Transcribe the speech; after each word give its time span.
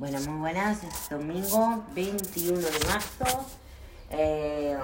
Bueno, 0.00 0.18
muy 0.20 0.40
buenas, 0.40 0.82
es 0.82 1.10
domingo 1.10 1.84
21 1.94 2.56
de 2.56 2.86
marzo, 2.88 3.44
eh, 4.10 4.74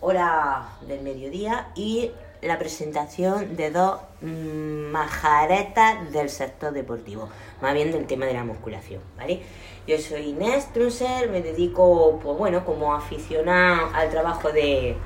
hora 0.00 0.66
del 0.88 1.00
mediodía 1.02 1.68
y 1.76 2.10
la 2.42 2.58
presentación 2.58 3.54
de 3.54 3.70
dos 3.70 4.00
majaretas 4.20 6.10
del 6.10 6.28
sector 6.28 6.72
deportivo, 6.72 7.28
más 7.62 7.72
bien 7.72 7.92
del 7.92 8.08
tema 8.08 8.26
de 8.26 8.34
la 8.34 8.42
musculación, 8.42 9.00
¿vale? 9.16 9.42
Yo 9.86 9.96
soy 9.98 10.30
Inés 10.30 10.72
Trusser, 10.72 11.30
me 11.30 11.40
dedico, 11.40 12.18
pues 12.20 12.36
bueno, 12.36 12.64
como 12.64 12.96
aficionada 12.96 13.94
al 13.94 14.10
trabajo 14.10 14.50
de, 14.50 14.96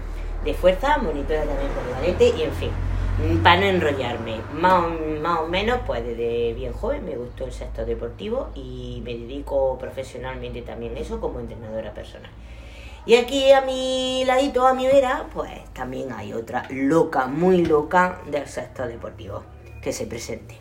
de 0.47 0.55
fuerza, 0.55 0.97
monitora 0.97 1.45
también 1.45 1.71
polivalente 1.73 2.29
y 2.39 2.43
en 2.45 2.53
fin, 2.55 2.71
para 3.43 3.61
no 3.61 3.67
enrollarme, 3.67 4.41
más 4.53 4.85
o, 4.85 5.21
más 5.21 5.41
o 5.41 5.49
menos, 5.49 5.81
pues 5.87 6.05
desde 6.05 6.55
bien 6.55 6.73
joven 6.73 7.05
me 7.05 7.17
gustó 7.17 7.47
el 7.47 7.53
sector 7.53 7.85
deportivo 7.85 8.51
y 8.55 9.03
me 9.05 9.17
dedico 9.17 9.77
profesionalmente 9.79 10.63
también 10.63 10.97
a 10.97 11.01
eso 11.01 11.21
como 11.21 11.41
entrenadora 11.41 11.93
personal. 11.93 12.31
Y 13.07 13.17
aquí 13.17 13.51
a 13.53 13.63
mi 13.63 14.23
ladito, 14.27 14.67
a 14.67 14.75
mi 14.75 14.87
vera, 14.87 15.27
pues 15.33 15.51
también 15.73 16.13
hay 16.13 16.33
otra 16.33 16.67
loca, 16.71 17.27
muy 17.27 17.65
loca 17.65 18.21
del 18.31 18.47
sector 18.47 18.87
deportivo. 18.87 19.43
Que 19.83 19.93
se 19.93 20.07
presente. 20.07 20.57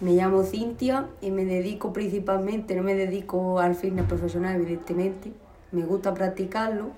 Me 0.00 0.12
llamo 0.12 0.42
Cintia 0.42 1.06
y 1.20 1.30
me 1.30 1.44
dedico 1.44 1.92
principalmente, 1.92 2.74
no 2.74 2.82
me 2.82 2.94
dedico 2.94 3.60
al 3.60 3.74
fitness 3.74 4.06
profesional 4.06 4.56
evidentemente, 4.56 5.32
me 5.72 5.82
gusta 5.82 6.14
practicarlo 6.14 6.90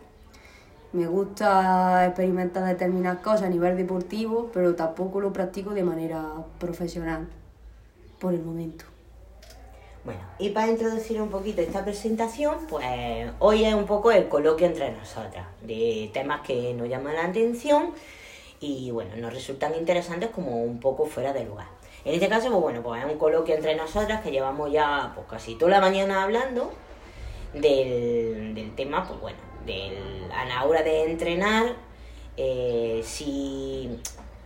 me 0.92 1.06
gusta 1.06 2.06
experimentar 2.06 2.64
determinadas 2.64 3.22
cosas 3.22 3.44
a 3.44 3.48
nivel 3.48 3.76
deportivo, 3.76 4.50
pero 4.52 4.74
tampoco 4.74 5.20
lo 5.20 5.32
practico 5.32 5.70
de 5.70 5.84
manera 5.84 6.28
profesional 6.58 7.28
por 8.18 8.34
el 8.34 8.42
momento. 8.42 8.84
Bueno, 10.04 10.20
y 10.38 10.50
para 10.50 10.68
introducir 10.68 11.22
un 11.22 11.28
poquito 11.28 11.62
esta 11.62 11.84
presentación, 11.84 12.66
pues 12.68 12.84
hoy 13.38 13.64
es 13.64 13.72
un 13.72 13.86
poco 13.86 14.10
el 14.10 14.28
coloquio 14.28 14.66
entre 14.66 14.90
nosotras, 14.92 15.46
de 15.62 16.10
temas 16.12 16.40
que 16.40 16.74
nos 16.74 16.88
llaman 16.88 17.14
la 17.14 17.26
atención 17.26 17.92
y 18.60 18.90
bueno, 18.90 19.16
nos 19.16 19.32
resultan 19.32 19.74
interesantes 19.76 20.30
como 20.30 20.62
un 20.62 20.80
poco 20.80 21.06
fuera 21.06 21.32
de 21.32 21.44
lugar. 21.44 21.66
En 22.04 22.14
este 22.14 22.28
caso, 22.28 22.48
pues 22.50 22.60
bueno, 22.60 22.82
pues 22.82 23.04
es 23.04 23.10
un 23.10 23.16
coloquio 23.16 23.54
entre 23.54 23.76
nosotras 23.76 24.22
que 24.22 24.32
llevamos 24.32 24.72
ya 24.72 25.12
pues 25.14 25.26
casi 25.28 25.54
toda 25.54 25.70
la 25.70 25.80
mañana 25.80 26.24
hablando 26.24 26.72
del, 27.54 28.54
del 28.54 28.74
tema, 28.74 29.06
pues 29.06 29.20
bueno, 29.20 29.38
a 30.34 30.44
la 30.44 30.64
hora 30.64 30.82
de 30.82 31.04
entrenar, 31.04 31.76
eh, 32.36 33.00
si 33.04 33.88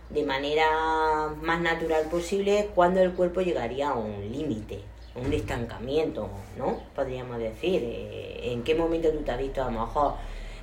de 0.09 0.23
manera 0.23 1.33
más 1.41 1.59
natural 1.59 2.05
posible, 2.09 2.69
cuando 2.75 3.01
el 3.01 3.13
cuerpo 3.13 3.41
llegaría 3.41 3.89
a 3.89 3.93
un 3.93 4.31
límite, 4.31 4.81
un 5.15 5.33
estancamiento, 5.33 6.29
¿no? 6.57 6.79
Podríamos 6.95 7.39
decir, 7.39 7.81
eh, 7.83 8.51
en 8.51 8.63
qué 8.63 8.75
momento 8.75 9.09
tú 9.11 9.19
te 9.19 9.31
has 9.31 9.37
visto 9.37 9.63
a 9.63 9.71
lo 9.71 9.79
mejor 9.81 10.13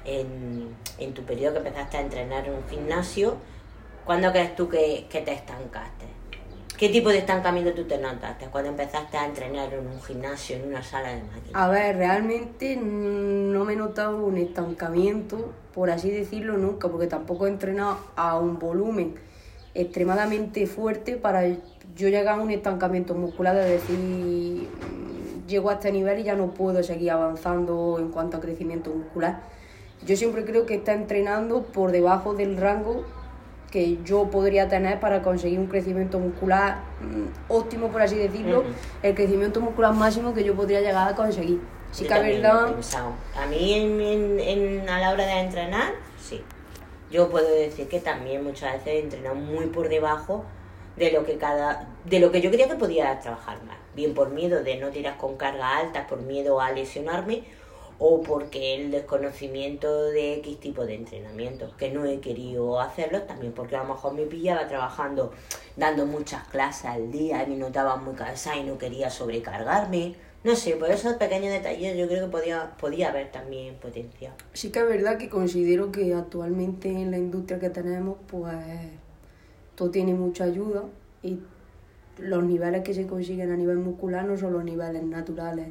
en, 0.04 0.74
en, 0.98 1.14
tu 1.14 1.22
periodo 1.24 1.54
que 1.54 1.68
empezaste 1.68 1.96
a 1.96 2.00
entrenar 2.00 2.46
en 2.46 2.54
un 2.54 2.68
gimnasio, 2.68 3.36
¿cuándo 4.04 4.30
crees 4.32 4.54
tú 4.54 4.68
que, 4.68 5.06
que 5.10 5.20
te 5.20 5.32
estancaste? 5.32 6.13
¿Qué 6.78 6.88
tipo 6.88 7.08
de 7.08 7.18
estancamiento 7.18 7.72
tú 7.72 7.84
te 7.84 7.98
notaste 7.98 8.46
cuando 8.46 8.70
empezaste 8.70 9.16
a 9.16 9.26
entrenar 9.26 9.72
en 9.72 9.86
un 9.86 10.02
gimnasio, 10.02 10.56
en 10.56 10.68
una 10.68 10.82
sala 10.82 11.10
de 11.10 11.22
máquinas? 11.22 11.52
A 11.54 11.68
ver, 11.68 11.96
realmente 11.96 12.76
no 12.76 13.64
me 13.64 13.74
he 13.74 13.76
notado 13.76 14.24
un 14.24 14.36
estancamiento, 14.38 15.52
por 15.72 15.90
así 15.90 16.10
decirlo, 16.10 16.58
nunca, 16.58 16.88
porque 16.88 17.06
tampoco 17.06 17.46
he 17.46 17.50
entrenado 17.50 17.98
a 18.16 18.36
un 18.40 18.58
volumen 18.58 19.14
extremadamente 19.72 20.66
fuerte 20.66 21.16
para 21.16 21.46
yo 21.46 22.08
llegar 22.08 22.40
a 22.40 22.42
un 22.42 22.50
estancamiento 22.50 23.14
muscular, 23.14 23.54
de 23.54 23.70
decir, 23.70 23.96
mm, 23.96 25.46
llego 25.46 25.70
a 25.70 25.74
este 25.74 25.92
nivel 25.92 26.18
y 26.18 26.24
ya 26.24 26.34
no 26.34 26.54
puedo 26.54 26.82
seguir 26.82 27.12
avanzando 27.12 27.98
en 28.00 28.08
cuanto 28.08 28.38
a 28.38 28.40
crecimiento 28.40 28.90
muscular. 28.90 29.42
Yo 30.04 30.16
siempre 30.16 30.44
creo 30.44 30.66
que 30.66 30.74
está 30.74 30.92
entrenando 30.92 31.62
por 31.62 31.92
debajo 31.92 32.34
del 32.34 32.56
rango 32.56 33.04
que 33.74 33.98
yo 34.04 34.30
podría 34.30 34.68
tener 34.68 35.00
para 35.00 35.20
conseguir 35.20 35.58
un 35.58 35.66
crecimiento 35.66 36.20
muscular 36.20 36.76
mm, 37.00 37.52
óptimo, 37.52 37.88
por 37.88 38.02
así 38.02 38.14
decirlo, 38.16 38.62
el 39.02 39.16
crecimiento 39.16 39.60
muscular 39.60 39.92
máximo 39.92 40.32
que 40.32 40.44
yo 40.44 40.54
podría 40.54 40.80
llegar 40.80 41.08
a 41.08 41.16
conseguir. 41.16 41.58
Sí 41.90 42.04
que 42.06 42.14
verdad. 42.14 42.72
A 43.36 43.46
mí 43.46 43.74
en, 43.74 44.38
en, 44.38 44.88
a 44.88 45.00
la 45.00 45.10
hora 45.10 45.26
de 45.26 45.40
entrenar, 45.40 45.92
sí. 46.20 46.44
Yo 47.10 47.28
puedo 47.28 47.48
decir 47.52 47.88
que 47.88 47.98
también 47.98 48.44
muchas 48.44 48.74
veces 48.74 48.86
he 48.86 48.98
entrenado 49.00 49.34
muy 49.34 49.66
por 49.66 49.88
debajo 49.88 50.44
de 50.94 51.10
lo 51.10 51.24
que 51.24 51.36
cada 51.36 51.88
de 52.04 52.20
lo 52.20 52.30
que 52.30 52.40
yo 52.40 52.50
creía 52.50 52.68
que 52.68 52.76
podía 52.76 53.18
trabajar 53.18 53.60
más 53.64 53.76
bien 53.96 54.14
por 54.14 54.30
miedo 54.30 54.62
de 54.62 54.76
no 54.76 54.90
tirar 54.90 55.16
con 55.16 55.36
carga 55.36 55.78
alta 55.78 56.06
por 56.06 56.20
miedo 56.22 56.60
a 56.60 56.70
lesionarme 56.70 57.42
o 57.98 58.22
porque 58.22 58.74
el 58.74 58.90
desconocimiento 58.90 60.04
de 60.10 60.34
X 60.34 60.60
tipo 60.60 60.84
de 60.84 60.94
entrenamiento, 60.94 61.74
que 61.76 61.90
no 61.90 62.04
he 62.04 62.20
querido 62.20 62.80
hacerlo, 62.80 63.22
también 63.22 63.52
porque 63.52 63.76
a 63.76 63.82
lo 63.82 63.94
mejor 63.94 64.14
me 64.14 64.24
pillaba 64.24 64.66
trabajando, 64.66 65.32
dando 65.76 66.06
muchas 66.06 66.46
clases 66.48 66.86
al 66.86 67.10
día 67.10 67.42
y 67.44 67.50
me 67.50 67.56
notaba 67.56 67.96
muy 67.96 68.14
cansada 68.14 68.56
y 68.56 68.64
no 68.64 68.78
quería 68.78 69.10
sobrecargarme. 69.10 70.16
No 70.42 70.54
sé, 70.56 70.72
por 70.76 70.90
esos 70.90 71.14
pequeños 71.14 71.52
detalles 71.52 71.96
yo 71.96 72.06
creo 72.06 72.26
que 72.26 72.30
podía, 72.30 72.76
podía 72.78 73.08
haber 73.08 73.30
también 73.30 73.76
potencial. 73.76 74.34
Sí 74.52 74.70
que 74.70 74.80
es 74.80 74.88
verdad 74.88 75.16
que 75.16 75.30
considero 75.30 75.90
que 75.90 76.12
actualmente 76.12 76.90
en 76.90 77.10
la 77.10 77.16
industria 77.16 77.58
que 77.58 77.70
tenemos, 77.70 78.18
pues 78.26 78.58
todo 79.74 79.90
tiene 79.90 80.14
mucha 80.14 80.44
ayuda 80.44 80.84
y 81.22 81.38
los 82.18 82.44
niveles 82.44 82.82
que 82.82 82.92
se 82.92 83.06
consiguen 83.06 83.50
a 83.50 83.56
nivel 83.56 83.78
muscular 83.78 84.24
no 84.24 84.36
son 84.36 84.52
los 84.52 84.64
niveles 84.64 85.02
naturales 85.02 85.68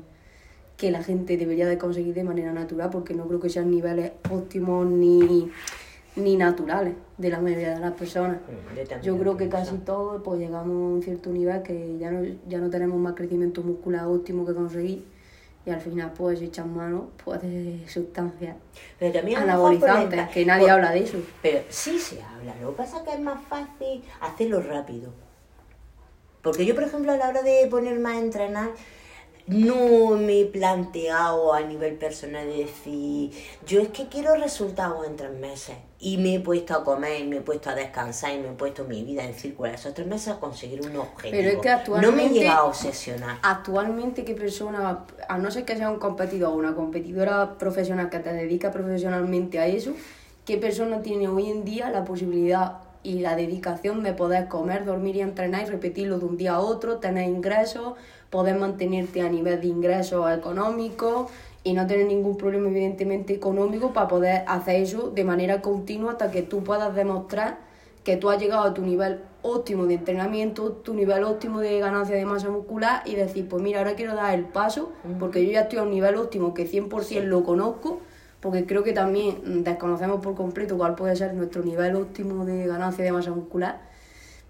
que 0.84 0.92
la 0.92 1.02
gente 1.02 1.38
debería 1.38 1.66
de 1.66 1.78
conseguir 1.78 2.14
de 2.14 2.26
manera 2.26 2.52
natural, 2.52 2.90
porque 2.90 3.14
no 3.14 3.26
creo 3.26 3.40
que 3.40 3.50
sean 3.50 3.72
niveles 3.72 4.12
óptimos 4.30 4.86
ni, 4.86 5.50
ni 6.18 6.36
naturales 6.36 6.94
de 7.18 7.30
la 7.30 7.40
mayoría 7.40 7.76
de 7.76 7.80
las 7.80 7.94
personas. 7.94 8.40
Yo 9.02 9.18
creo 9.18 9.38
que 9.38 9.48
casi 9.48 9.78
todos 9.78 10.22
pues 10.22 10.42
llegamos 10.42 10.76
a 10.76 10.94
un 10.96 11.02
cierto 11.02 11.30
nivel 11.30 11.64
que 11.64 11.98
ya 11.98 12.12
no, 12.12 12.22
ya 12.50 12.58
no 12.60 12.70
tenemos 12.70 13.00
más 13.00 13.14
crecimiento 13.14 13.64
muscular 13.64 14.08
óptimo 14.08 14.46
que 14.46 14.54
conseguir 14.54 15.06
y 15.66 15.70
al 15.70 15.80
final 15.80 16.12
pues 16.18 16.42
echan 16.42 16.76
mano 16.76 17.12
pues, 17.24 17.42
de 17.42 17.80
sustancias 17.88 18.58
pero 19.00 19.14
también 19.14 19.40
anabolizantes, 19.40 20.28
que 20.32 20.46
nadie 20.46 20.70
habla 20.70 20.92
de 20.92 21.04
eso. 21.04 21.18
Pero 21.42 21.62
sí 21.70 21.98
se 21.98 22.22
habla, 22.22 22.54
lo 22.62 22.72
que 22.72 22.76
pasa 22.76 22.98
es 22.98 23.04
que 23.04 23.14
es 23.14 23.22
más 23.22 23.42
fácil 23.48 24.04
hacerlo 24.20 24.60
rápido. 24.60 25.12
Porque 26.42 26.66
yo, 26.66 26.76
por 26.76 26.84
ejemplo, 26.84 27.14
a 27.14 27.16
la 27.16 27.30
hora 27.30 27.42
de 27.42 27.68
ponerme 27.72 28.10
a 28.10 28.20
entrenar, 28.20 28.72
no 29.48 30.12
me 30.12 30.42
he 30.42 30.46
planteado 30.46 31.54
a 31.54 31.62
nivel 31.62 31.96
personal 31.96 32.48
de 32.48 32.66
decir, 32.66 33.32
yo 33.68 33.82
es 33.82 33.90
que 33.90 34.08
quiero 34.08 34.36
resultados 34.36 35.06
en 35.06 35.18
tres 35.18 35.34
meses 35.34 35.76
y 36.00 36.18
me 36.18 36.36
he 36.36 36.40
puesto 36.40 36.74
a 36.74 36.84
comer 36.84 37.22
y 37.22 37.24
me 37.26 37.38
he 37.38 37.42
puesto 37.42 37.70
a 37.70 37.76
descansar 37.76 38.34
y 38.34 38.40
me 38.40 38.50
he 38.50 38.54
puesto 38.54 38.86
mi 38.86 39.04
vida 39.04 39.24
en 39.24 39.34
círculo 39.34 39.70
esos 39.70 39.94
tres 39.94 40.08
meses 40.08 40.30
a 40.30 40.40
conseguir 40.40 40.82
un 40.82 40.96
objetivo. 40.96 41.32
Pero 41.32 41.50
es 41.50 41.58
que 41.58 41.70
actualmente, 41.70 42.12
no 42.12 42.16
me 42.16 42.26
he 42.26 42.30
llegado 42.30 42.62
a 42.62 42.64
obsesionar. 42.66 43.40
Actualmente, 43.42 44.24
¿qué 44.24 44.34
persona, 44.34 45.06
a 45.28 45.38
no 45.38 45.52
ser 45.52 45.66
que 45.66 45.76
sea 45.76 45.90
un 45.90 46.00
competidor 46.00 46.54
o 46.54 46.56
una 46.56 46.74
competidora 46.74 47.58
profesional 47.58 48.10
que 48.10 48.20
te 48.20 48.32
dedica 48.34 48.72
profesionalmente 48.72 49.60
a 49.60 49.68
eso, 49.68 49.94
qué 50.46 50.58
persona 50.58 51.02
tiene 51.02 51.28
hoy 51.28 51.50
en 51.50 51.66
día 51.66 51.90
la 51.90 52.06
posibilidad 52.06 52.83
y 53.04 53.20
la 53.20 53.36
dedicación 53.36 54.02
de 54.02 54.14
poder 54.14 54.48
comer, 54.48 54.86
dormir 54.86 55.18
y 55.18 55.22
entrenar 55.22 55.64
y 55.64 55.66
repetirlo 55.66 56.20
de 56.20 56.26
un 56.26 56.38
día 56.38 56.54
a 56.54 56.60
otro, 56.60 56.98
tener 56.98 57.30
ingresos, 57.30 57.94
poder 58.30 58.58
mantenerte 58.58 59.22
a 59.22 59.30
nivel 59.30 59.62
de 59.62 59.68
ingresos 59.68 60.32
económicos 60.32 61.30
y 61.64 61.74
no 61.74 61.86
tener 61.86 62.08
ningún 62.08 62.38
problema 62.38 62.70
evidentemente 62.70 63.34
económico 63.34 63.94
para 63.94 64.08
poder 64.08 64.44
hacer 64.48 64.82
eso 64.82 65.12
de 65.12 65.24
manera 65.24 65.62
continua 65.62 66.14
hasta 66.14 66.32
que 66.32 66.42
tú 66.42 66.64
puedas 66.64 66.96
demostrar 66.96 67.58
que 68.04 68.18
tú 68.18 68.30
has 68.30 68.40
llegado 68.42 68.64
a 68.64 68.74
tu 68.74 68.82
nivel 68.82 69.22
óptimo 69.42 69.86
de 69.86 69.96
entrenamiento, 69.96 70.72
tu 70.72 70.94
nivel 70.94 71.24
óptimo 71.24 71.60
de 71.60 71.80
ganancia 71.80 72.16
de 72.16 72.26
masa 72.26 72.50
muscular 72.50 73.02
y 73.06 73.16
decir, 73.16 73.48
pues 73.48 73.62
mira, 73.64 73.80
ahora 73.80 73.96
quiero 73.96 74.16
dar 74.16 74.34
el 74.34 74.46
paso 74.46 74.92
porque 75.20 75.46
yo 75.46 75.52
ya 75.52 75.62
estoy 75.62 75.80
a 75.80 75.84
un 75.84 75.92
nivel 75.92 76.16
óptimo 76.18 76.54
que 76.54 76.70
100% 76.70 77.24
lo 77.24 77.44
conozco, 77.44 78.02
porque 78.44 78.66
creo 78.66 78.84
que 78.84 78.92
también 78.92 79.64
desconocemos 79.64 80.20
por 80.20 80.36
completo 80.36 80.78
cuál 80.78 80.96
puede 80.96 81.16
ser 81.16 81.34
nuestro 81.34 81.64
nivel 81.64 81.96
óptimo 81.96 82.44
de 82.44 82.68
ganancia 82.68 83.06
de 83.06 83.14
masa 83.14 83.32
muscular 83.32 83.80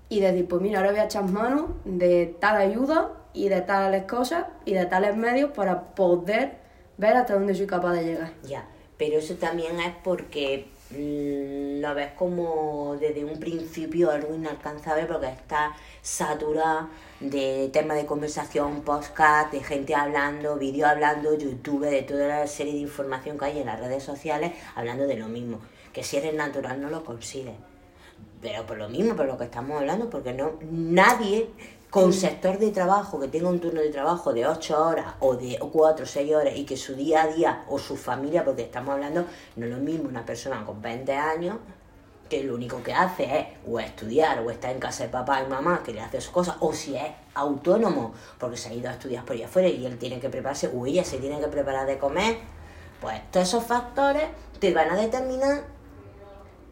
y 0.09 0.19
decir, 0.19 0.47
pues 0.47 0.63
mira, 0.63 0.79
ahora 0.79 0.89
voy 0.89 0.99
a 0.99 1.05
echar 1.05 1.29
mano 1.29 1.75
de 1.85 2.35
tal 2.39 2.57
ayuda 2.57 3.11
y 3.33 3.49
de 3.49 3.61
tales 3.61 4.05
cosas 4.05 4.45
y 4.65 4.73
de 4.73 4.87
tales 4.87 5.15
medios 5.15 5.51
para 5.51 5.93
poder 5.93 6.57
ver 6.97 7.17
hasta 7.17 7.35
dónde 7.35 7.53
soy 7.53 7.67
capaz 7.67 7.93
de 7.93 8.03
llegar. 8.03 8.33
Ya, 8.43 8.65
pero 8.97 9.19
eso 9.19 9.35
también 9.35 9.79
es 9.79 9.93
porque 10.03 10.69
mm, 10.93 11.81
lo 11.81 11.95
ves 11.95 12.11
como 12.17 12.95
desde 12.99 13.25
un 13.25 13.39
principio 13.39 14.11
algo 14.11 14.33
inalcanzable 14.33 15.05
porque 15.05 15.27
está 15.27 15.75
saturada 16.01 16.89
de 17.19 17.69
temas 17.71 17.97
de 17.97 18.05
conversación, 18.05 18.81
podcast, 18.81 19.51
de 19.51 19.63
gente 19.63 19.95
hablando, 19.95 20.57
vídeo 20.57 20.87
hablando, 20.87 21.37
YouTube, 21.37 21.85
de 21.85 22.03
toda 22.03 22.27
la 22.27 22.47
serie 22.47 22.73
de 22.73 22.79
información 22.79 23.37
que 23.37 23.45
hay 23.45 23.59
en 23.59 23.65
las 23.65 23.79
redes 23.79 24.03
sociales 24.03 24.53
hablando 24.75 25.07
de 25.07 25.15
lo 25.15 25.27
mismo. 25.27 25.59
Que 25.91 26.03
si 26.03 26.17
eres 26.17 26.33
natural 26.33 26.81
no 26.81 26.89
lo 26.89 27.03
consigues. 27.03 27.55
Pero 28.41 28.65
por 28.65 28.77
lo 28.77 28.89
mismo, 28.89 29.15
por 29.15 29.25
lo 29.25 29.37
que 29.37 29.45
estamos 29.45 29.79
hablando, 29.79 30.09
porque 30.09 30.33
no 30.33 30.59
nadie 30.69 31.49
con 31.93 32.11
sector 32.11 32.57
de 32.57 32.71
trabajo 32.71 33.19
que 33.19 33.27
tenga 33.27 33.49
un 33.49 33.59
turno 33.59 33.79
de 33.79 33.91
trabajo 33.91 34.33
de 34.33 34.47
8 34.47 34.83
horas 34.83 35.05
o 35.19 35.35
de 35.35 35.59
4 35.59 36.03
o 36.03 36.07
6 36.07 36.33
horas 36.33 36.53
y 36.55 36.65
que 36.65 36.75
su 36.75 36.95
día 36.95 37.21
a 37.21 37.27
día 37.27 37.65
o 37.69 37.77
su 37.77 37.95
familia, 37.95 38.43
porque 38.43 38.63
estamos 38.63 38.95
hablando, 38.95 39.27
no 39.57 39.65
es 39.67 39.71
lo 39.71 39.77
mismo 39.77 40.09
una 40.09 40.25
persona 40.25 40.65
con 40.65 40.81
20 40.81 41.13
años 41.13 41.57
que 42.27 42.43
lo 42.43 42.55
único 42.55 42.81
que 42.81 42.95
hace 42.95 43.25
es 43.37 43.45
o 43.69 43.79
estudiar 43.79 44.39
o 44.39 44.49
está 44.49 44.71
en 44.71 44.79
casa 44.79 45.03
de 45.03 45.09
papá 45.11 45.43
y 45.43 45.47
mamá 45.47 45.83
que 45.85 45.93
le 45.93 46.01
hace 46.01 46.19
sus 46.19 46.31
cosas, 46.31 46.55
o 46.61 46.73
si 46.73 46.95
es 46.95 47.11
autónomo 47.35 48.13
porque 48.39 48.57
se 48.57 48.69
ha 48.69 48.73
ido 48.73 48.89
a 48.89 48.93
estudiar 48.93 49.23
por 49.23 49.35
allá 49.35 49.45
afuera 49.45 49.67
y 49.67 49.85
él 49.85 49.99
tiene 49.99 50.19
que 50.19 50.31
prepararse 50.31 50.71
o 50.73 50.87
ella 50.87 51.03
se 51.03 51.19
tiene 51.19 51.39
que 51.39 51.47
preparar 51.47 51.85
de 51.85 51.99
comer, 51.99 52.37
pues 53.01 53.21
todos 53.29 53.47
esos 53.47 53.63
factores 53.65 54.23
te 54.59 54.73
van 54.73 54.89
a 54.89 54.95
determinar 54.95 55.61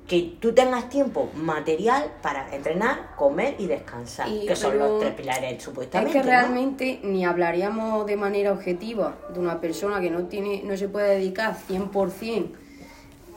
que 0.08 0.36
tú 0.40 0.54
tengas 0.54 0.90
tiempo 0.90 1.30
material 1.36 2.12
para 2.22 2.54
entrenar, 2.54 3.16
comer 3.16 3.56
y 3.60 3.68
descansar, 3.68 4.28
que 4.28 4.56
son 4.56 4.78
los 4.78 5.00
tres 5.00 5.14
pilares 5.14 5.64
supuestamente. 5.64 6.18
Es 6.18 6.24
que 6.24 6.30
realmente 6.30 7.00
ni 7.04 7.26
hablaríamos 7.26 8.06
de 8.06 8.18
manera 8.18 8.52
objetiva 8.52 9.16
de 9.34 9.40
una 9.40 9.62
persona 9.62 10.02
que 10.02 10.10
no 10.10 10.26
tiene 10.26 10.64
no 10.66 10.76
se 10.76 10.90
puede 10.90 11.16
dedicar 11.16 11.56
100% 11.70 12.50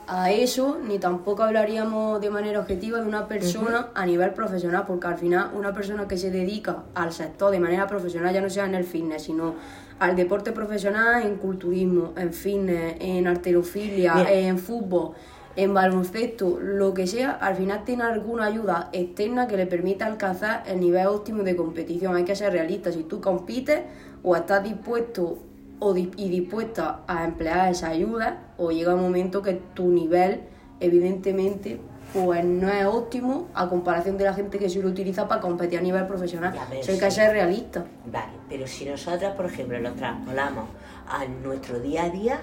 a 0.07 0.31
eso, 0.31 0.79
ni 0.87 0.99
tampoco 0.99 1.43
hablaríamos 1.43 2.21
de 2.21 2.31
manera 2.31 2.61
objetiva 2.61 3.01
de 3.01 3.07
una 3.07 3.27
persona 3.27 3.89
a 3.95 4.05
nivel 4.05 4.33
profesional, 4.33 4.85
porque 4.87 5.07
al 5.07 5.17
final 5.17 5.51
una 5.55 5.73
persona 5.73 6.07
que 6.07 6.19
se 6.19 6.31
dedica 6.31 6.83
al 6.95 7.13
sector 7.13 7.51
de 7.51 7.61
manera 7.61 7.87
profesional, 7.87 8.35
ya 8.35 8.41
no 8.41 8.51
sea 8.51 8.67
en 8.67 8.75
el 8.75 8.85
fitness, 8.85 9.23
sino 9.23 9.55
al 9.99 10.17
deporte 10.17 10.53
profesional, 10.53 11.23
en 11.23 11.37
culturismo, 11.37 12.13
en 12.17 12.33
fitness, 12.33 12.97
en 13.01 13.27
arterofilia, 13.27 14.27
en 14.29 14.59
fútbol, 14.59 15.13
en 15.57 15.73
baloncesto, 15.73 16.59
lo 16.61 16.95
que 16.95 17.07
sea, 17.07 17.33
al 17.33 17.57
final 17.57 17.85
tiene 17.85 18.03
alguna 18.03 18.47
ayuda 18.47 18.89
externa 18.93 19.47
que 19.47 19.57
le 19.57 19.67
permita 19.67 20.07
alcanzar 20.07 20.65
el 20.67 20.81
nivel 20.81 21.07
óptimo 21.07 21.43
de 21.43 21.55
competición. 21.55 22.17
Hay 22.17 22.25
que 22.25 22.35
ser 22.35 22.53
realista. 22.53 22.91
Si 22.91 23.05
tú 23.05 23.21
compites 23.21 23.83
o 24.23 24.35
estás 24.35 24.65
dispuesto 24.65 25.39
o 25.79 25.97
y 25.97 26.29
dispuesta 26.29 27.01
a 27.07 27.25
emplear 27.25 27.71
esa 27.71 27.89
ayuda, 27.89 28.55
o 28.57 28.71
llega 28.71 28.95
un 28.95 29.03
momento 29.03 29.43
que 29.43 29.61
tu 29.75 29.89
nivel, 29.89 30.41
evidentemente, 30.81 31.79
pues 32.13 32.45
no 32.45 32.69
es 32.71 32.87
óptimo 32.87 33.49
a 33.55 33.69
comparación 33.69 34.17
de 34.17 34.25
la 34.25 34.35
gente 34.35 34.59
que 34.59 34.69
se 34.69 34.81
lo 34.81 34.89
utiliza 34.89 35.29
para 35.29 35.41
competir 35.41 35.79
a 35.79 35.83
nivel 35.83 36.07
profesional. 36.07 36.55
hay 36.71 36.99
que 36.99 37.11
ser 37.11 37.33
realista. 37.33 37.85
Vale, 38.07 38.33
pero 38.49 38.67
si 38.67 38.87
nosotras, 38.87 39.35
por 39.35 39.47
ejemplo, 39.47 39.79
lo 39.79 39.93
traspolamos 39.93 40.67
a 41.09 41.25
nuestro 41.27 41.79
día 41.81 42.05
a 42.05 42.11
día, 42.11 42.39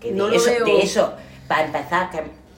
que 0.00 0.12
no 0.12 0.28
de, 0.28 0.36
eso, 0.36 0.64
de 0.64 0.80
eso 0.80 1.12
para 1.52 1.66
empezar, 1.66 2.08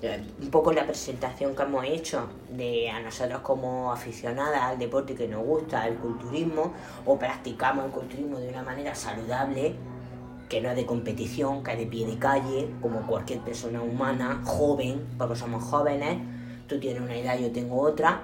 eh, 0.03 0.23
un 0.41 0.51
poco 0.51 0.73
la 0.73 0.87
presentación 0.87 1.57
que 1.57 1.63
hemos 1.65 1.85
hecho 1.85 2.29
de 2.49 2.89
a 2.89 3.01
nosotros 3.01 3.41
como 3.41 3.91
aficionadas 3.91 4.63
al 4.63 4.79
deporte 4.79 5.17
que 5.17 5.27
nos 5.27 5.45
gusta, 5.45 5.89
el 5.89 5.97
culturismo, 5.97 6.73
o 7.05 7.19
practicamos 7.19 7.87
el 7.87 7.91
culturismo 7.91 8.39
de 8.39 8.51
una 8.51 8.63
manera 8.63 8.95
saludable, 8.95 9.75
que 10.49 10.61
no 10.61 10.71
es 10.71 10.77
de 10.77 10.87
competición, 10.87 11.65
que 11.65 11.73
es 11.73 11.79
de 11.79 11.87
pie 11.87 12.07
de 12.07 12.19
calle, 12.19 12.71
como 12.81 13.05
cualquier 13.05 13.41
persona 13.41 13.83
humana, 13.83 14.43
joven, 14.45 15.05
porque 15.19 15.35
somos 15.35 15.65
jóvenes, 15.65 16.19
tú 16.69 16.79
tienes 16.79 17.03
una 17.03 17.17
edad, 17.17 17.37
yo 17.37 17.51
tengo 17.51 17.81
otra, 17.81 18.23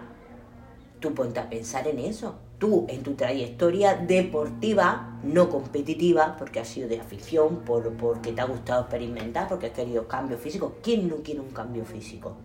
tú 1.00 1.12
ponte 1.14 1.40
a 1.40 1.50
pensar 1.50 1.88
en 1.88 1.98
eso 1.98 2.36
tú 2.60 2.86
en 2.88 3.02
tu 3.02 3.14
trayectoria 3.14 3.96
deportiva, 3.96 5.18
no 5.24 5.48
competitiva, 5.48 6.36
porque 6.38 6.60
ha 6.60 6.64
sido 6.64 6.88
de 6.88 7.00
afición, 7.00 7.62
por, 7.64 7.90
porque 7.94 8.32
te 8.32 8.40
ha 8.40 8.44
gustado 8.44 8.82
experimentar, 8.82 9.48
porque 9.48 9.66
has 9.66 9.72
querido 9.72 10.06
cambio 10.06 10.38
físico, 10.38 10.76
¿quién 10.82 11.08
no 11.08 11.16
quiere 11.16 11.40
un 11.40 11.50
cambio 11.50 11.84
físico? 11.84 12.36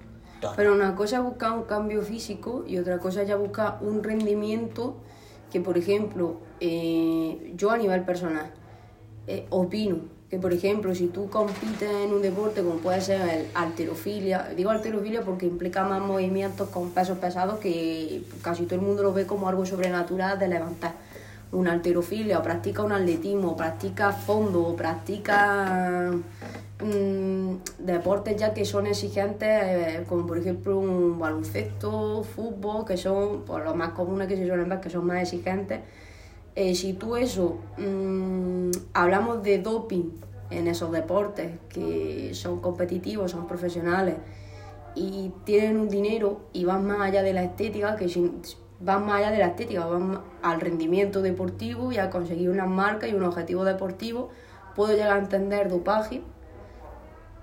Pero 0.55 0.73
una 0.73 0.95
cosa 0.95 1.17
es 1.17 1.23
buscar 1.23 1.51
un 1.51 1.63
cambio 1.63 2.01
físico 2.01 2.63
y 2.67 2.77
otra 2.77 2.99
cosa 2.99 3.23
ya 3.23 3.35
buscar 3.35 3.79
un 3.81 4.03
rendimiento 4.03 4.95
que, 5.51 5.59
por 5.59 5.77
ejemplo, 5.77 6.37
eh, 6.59 7.53
yo 7.55 7.71
a 7.71 7.77
nivel 7.77 8.03
personal 8.05 8.51
eh, 9.27 9.47
opino 9.49 10.14
que 10.29 10.39
por 10.39 10.53
ejemplo 10.53 10.95
si 10.95 11.07
tú 11.07 11.29
compites 11.29 11.89
en 11.89 12.11
un 12.13 12.21
deporte 12.21 12.63
como 12.63 12.77
puede 12.77 13.01
ser 13.01 13.21
el 13.21 13.47
alterofilia, 13.53 14.49
digo 14.55 14.71
alterofilia 14.71 15.21
porque 15.21 15.45
implica 15.45 15.83
más 15.83 16.01
movimientos 16.01 16.69
con 16.69 16.89
pesos 16.91 17.17
pesados 17.19 17.59
que 17.59 18.23
casi 18.41 18.65
todo 18.65 18.75
el 18.79 18.85
mundo 18.85 19.03
lo 19.03 19.13
ve 19.13 19.27
como 19.27 19.47
algo 19.47 19.65
sobrenatural 19.65 20.39
de 20.39 20.47
levantar. 20.47 20.93
Una 21.51 21.73
alterofilia, 21.73 22.39
o 22.39 22.43
practica 22.43 22.81
un 22.81 22.91
atletismo, 22.91 23.51
o 23.51 23.55
practica 23.55 24.11
fondo, 24.11 24.63
o 24.63 24.75
practica 24.75 26.11
mm, 26.83 27.55
deportes 27.79 28.35
ya 28.35 28.53
que 28.53 28.65
son 28.65 28.87
exigentes, 28.87 29.47
eh, 29.47 30.03
como 30.09 30.25
por 30.25 30.39
ejemplo 30.39 30.77
un 30.77 31.19
baloncesto, 31.19 32.23
fútbol, 32.23 32.83
que 32.83 32.97
son 32.97 33.43
pues, 33.45 33.63
los 33.63 33.75
más 33.75 33.89
comunes 33.89 34.27
que 34.27 34.35
se 34.35 34.47
suelen 34.47 34.67
ver, 34.67 34.81
que 34.81 34.89
son 34.89 35.05
más 35.05 35.21
exigentes 35.21 35.81
eh, 36.55 36.73
si 36.73 36.93
tú 36.93 37.17
eso, 37.17 37.57
mm, 37.77 38.71
hablamos 38.93 39.43
de 39.43 39.59
doping 39.59 40.11
en 40.49 40.67
esos 40.67 40.91
deportes 40.91 41.59
que 41.69 42.31
son 42.33 42.61
competitivos, 42.61 43.31
son 43.31 43.47
profesionales 43.47 44.15
y 44.95 45.31
tienen 45.43 45.77
un 45.77 45.89
dinero 45.89 46.41
y 46.53 46.63
van 46.63 46.85
más 46.87 47.01
allá 47.01 47.23
de 47.23 47.33
la 47.33 47.43
estética, 47.43 47.97
que 47.97 48.07
van 48.79 49.05
más 49.05 49.17
allá 49.17 49.31
de 49.31 49.39
la 49.39 49.47
estética, 49.47 49.85
van 49.85 50.21
al 50.41 50.61
rendimiento 50.61 51.21
deportivo 51.21 51.91
y 51.91 51.97
a 51.97 52.09
conseguir 52.09 52.49
una 52.49 52.65
marca 52.65 53.07
y 53.07 53.13
un 53.13 53.23
objetivo 53.23 53.65
deportivo, 53.65 54.29
puedo 54.75 54.93
llegar 54.93 55.17
a 55.17 55.19
entender 55.19 55.69
dopaje 55.69 56.21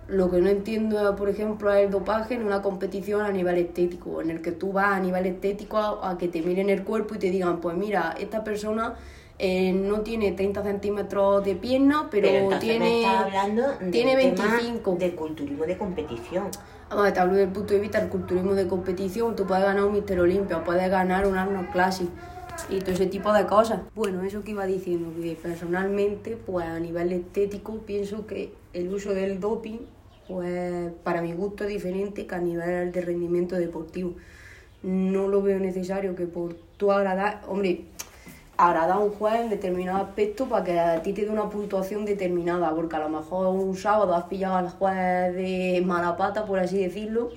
lo 0.09 0.31
que 0.31 0.41
no 0.41 0.49
entiendo, 0.49 1.15
por 1.17 1.29
ejemplo, 1.29 1.73
es 1.73 1.85
el 1.85 1.91
dopaje 1.91 2.35
en 2.35 2.45
una 2.45 2.61
competición 2.61 3.23
a 3.23 3.31
nivel 3.31 3.59
estético, 3.59 4.21
en 4.21 4.31
el 4.31 4.43
que 4.43 4.53
tú 4.53 4.73
vas 4.73 4.97
a 4.97 5.01
nivel 5.01 5.27
estético 5.27 5.79
a, 5.79 6.19
que 6.19 6.29
te 6.29 6.43
miren 6.43 6.71
el 6.71 6.85
cuerpo 6.85 7.15
y 7.15 7.19
te 7.19 7.31
digan, 7.31 7.61
pues 7.61 7.77
mira, 7.77 8.15
esta 8.19 8.45
persona 8.45 8.95
eh, 9.39 9.73
no 9.73 10.01
tiene 10.01 10.33
30 10.33 10.63
centímetros 10.63 11.45
de 11.45 11.55
pierna, 11.55 12.09
pero, 12.11 12.59
tiene, 12.59 13.07
hablando 13.07 13.65
tiene 13.91 14.17
25. 14.17 14.97
De 14.97 15.15
culturismo 15.15 15.65
de 15.65 15.79
competición. 15.79 16.49
Vamos, 16.91 17.13
te 17.13 17.21
hablo 17.21 17.35
desde 17.35 17.47
el 17.47 17.53
punto 17.53 17.73
de 17.73 17.81
vista 17.81 18.01
del 18.01 18.11
culturismo 18.11 18.55
de 18.55 18.69
competición. 18.69 19.35
Tú 19.35 19.47
puedes 19.47 19.65
ganar 19.65 19.85
un 19.85 19.93
Mister 19.93 20.21
Olimpia, 20.21 20.63
puedes 20.63 20.91
ganar 20.91 21.27
un 21.27 21.39
Arnold 21.39 21.71
Classic 21.73 22.09
y 22.69 22.81
todo 22.81 22.93
ese 22.93 23.07
tipo 23.07 23.33
de 23.33 23.47
cosas. 23.47 23.81
Bueno, 23.95 24.23
eso 24.23 24.43
que 24.43 24.51
iba 24.51 24.67
diciendo, 24.67 25.11
que 25.21 25.35
personalmente, 25.41 26.37
pues 26.37 26.67
a 26.67 26.79
nivel 26.79 27.13
estético, 27.13 27.79
pienso 27.79 28.27
que 28.27 28.53
el 28.73 28.93
uso 28.93 29.15
del 29.15 29.41
doping 29.41 29.79
pues 30.29 30.93
para 31.03 31.21
mi 31.21 31.33
gusto 31.33 31.65
es 31.65 31.71
diferente 31.71 32.27
que 32.27 32.35
a 32.35 32.39
nivel 32.39 32.93
de 32.93 33.01
rendimiento 33.01 33.57
deportivo. 33.57 34.15
No 34.83 35.29
lo 35.29 35.43
veo 35.43 35.59
necesario 35.59 36.15
que 36.15 36.27
por 36.27 36.55
tú 36.77 36.91
agradar, 36.91 37.43
hombre, 37.49 37.85
agradar 38.57 38.97
a 38.97 38.99
un 38.99 39.11
juez 39.11 39.41
en 39.41 39.51
determinado 39.51 40.03
aspecto 40.03 40.47
para 40.47 40.65
que 40.65 40.79
a 40.79 41.03
ti 41.03 41.13
te 41.13 41.25
dé 41.25 41.31
una 41.31 41.49
puntuación 41.49 42.05
determinada, 42.05 42.75
porque 42.75 42.97
a 42.97 43.01
lo 43.01 43.09
mejor 43.09 43.47
un 43.49 43.77
sábado 43.77 44.15
has 44.15 44.25
pillado 44.25 44.57
al 44.57 44.71
juez 44.71 45.35
de 45.35 45.83
mala 45.85 46.17
pata, 46.17 46.45
por 46.47 46.59
así 46.59 46.79
decirlo, 46.79 47.31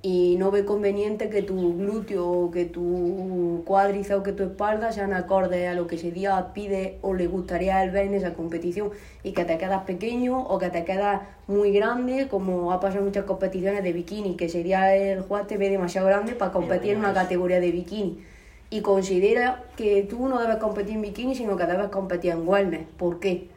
y 0.00 0.36
no 0.38 0.52
ve 0.52 0.64
conveniente 0.64 1.28
que 1.28 1.42
tu 1.42 1.76
glúteo, 1.76 2.50
que 2.52 2.64
tu 2.64 3.62
cuádriceps 3.66 4.20
o 4.20 4.22
que 4.22 4.32
tu 4.32 4.44
espalda 4.44 4.92
sean 4.92 5.12
acordes 5.12 5.68
a 5.68 5.74
lo 5.74 5.88
que 5.88 5.96
ese 5.96 6.12
día 6.12 6.52
pide 6.54 6.98
o 7.02 7.14
le 7.14 7.26
gustaría 7.26 7.82
él 7.82 7.90
ver 7.90 8.06
en 8.06 8.14
esa 8.14 8.34
competición 8.34 8.90
y 9.24 9.32
que 9.32 9.44
te 9.44 9.58
quedas 9.58 9.82
pequeño 9.84 10.40
o 10.40 10.58
que 10.58 10.70
te 10.70 10.84
quedas 10.84 11.22
muy 11.48 11.72
grande, 11.72 12.28
como 12.28 12.72
ha 12.72 12.78
pasado 12.78 13.00
en 13.00 13.06
muchas 13.06 13.24
competiciones 13.24 13.82
de 13.82 13.92
bikini, 13.92 14.36
que 14.36 14.48
sería 14.48 14.94
el 14.94 15.22
juez 15.22 15.46
te 15.48 15.56
ve 15.56 15.68
demasiado 15.68 16.06
grande 16.06 16.32
para 16.34 16.52
competir 16.52 16.92
en 16.92 17.00
una 17.00 17.12
categoría 17.12 17.58
de 17.58 17.72
bikini 17.72 18.18
y 18.70 18.82
considera 18.82 19.64
que 19.76 20.04
tú 20.04 20.28
no 20.28 20.38
debes 20.38 20.56
competir 20.58 20.94
en 20.94 21.02
bikini, 21.02 21.34
sino 21.34 21.56
que 21.56 21.66
debes 21.66 21.88
competir 21.88 22.32
en 22.32 22.46
wellness. 22.46 22.86
¿Por 22.96 23.18
qué? 23.18 23.48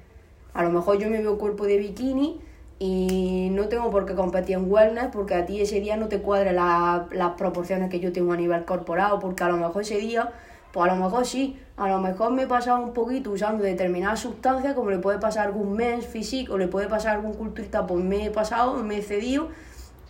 A 0.54 0.64
lo 0.64 0.72
mejor 0.72 0.98
yo 0.98 1.10
me 1.10 1.20
veo 1.20 1.38
cuerpo 1.38 1.66
de 1.66 1.78
bikini 1.78 2.40
y 2.84 3.50
no 3.52 3.68
tengo 3.68 3.92
por 3.92 4.08
qué 4.08 4.16
competir 4.16 4.56
en 4.56 4.72
wellness 4.72 5.10
porque 5.14 5.36
a 5.36 5.46
ti 5.46 5.62
ese 5.62 5.80
día 5.80 5.98
no 5.98 6.08
te 6.08 6.20
cuadre 6.20 6.52
las 6.52 7.32
proporciones 7.38 7.92
que 7.92 8.00
yo 8.00 8.12
tengo 8.12 8.34
a 8.34 8.36
nivel 8.36 8.66
corporal, 8.66 9.20
porque 9.22 9.44
a 9.44 9.50
lo 9.50 9.58
mejor 9.58 9.84
ese 9.84 9.98
día, 9.98 10.32
pues 10.72 10.90
a 10.90 10.96
lo 10.96 11.04
mejor 11.04 11.28
sí, 11.28 11.60
a 11.78 11.88
lo 11.88 12.00
mejor 12.00 12.32
me 12.32 12.42
he 12.42 12.48
pasado 12.48 12.82
un 12.82 12.92
poquito 12.92 13.30
usando 13.30 13.64
determinadas 13.64 14.22
sustancias, 14.22 14.74
como 14.74 14.90
le 14.90 14.98
puede 14.98 15.20
pasar 15.20 15.46
algún 15.46 15.74
mens 15.74 16.08
físico 16.08 16.58
le 16.58 16.68
puede 16.68 16.88
pasar 16.88 17.18
algún 17.18 17.34
culturista, 17.34 17.86
pues 17.86 18.04
me 18.04 18.26
he 18.26 18.32
pasado, 18.32 18.74
me 18.78 18.98
he 18.98 19.04
cedido 19.04 19.50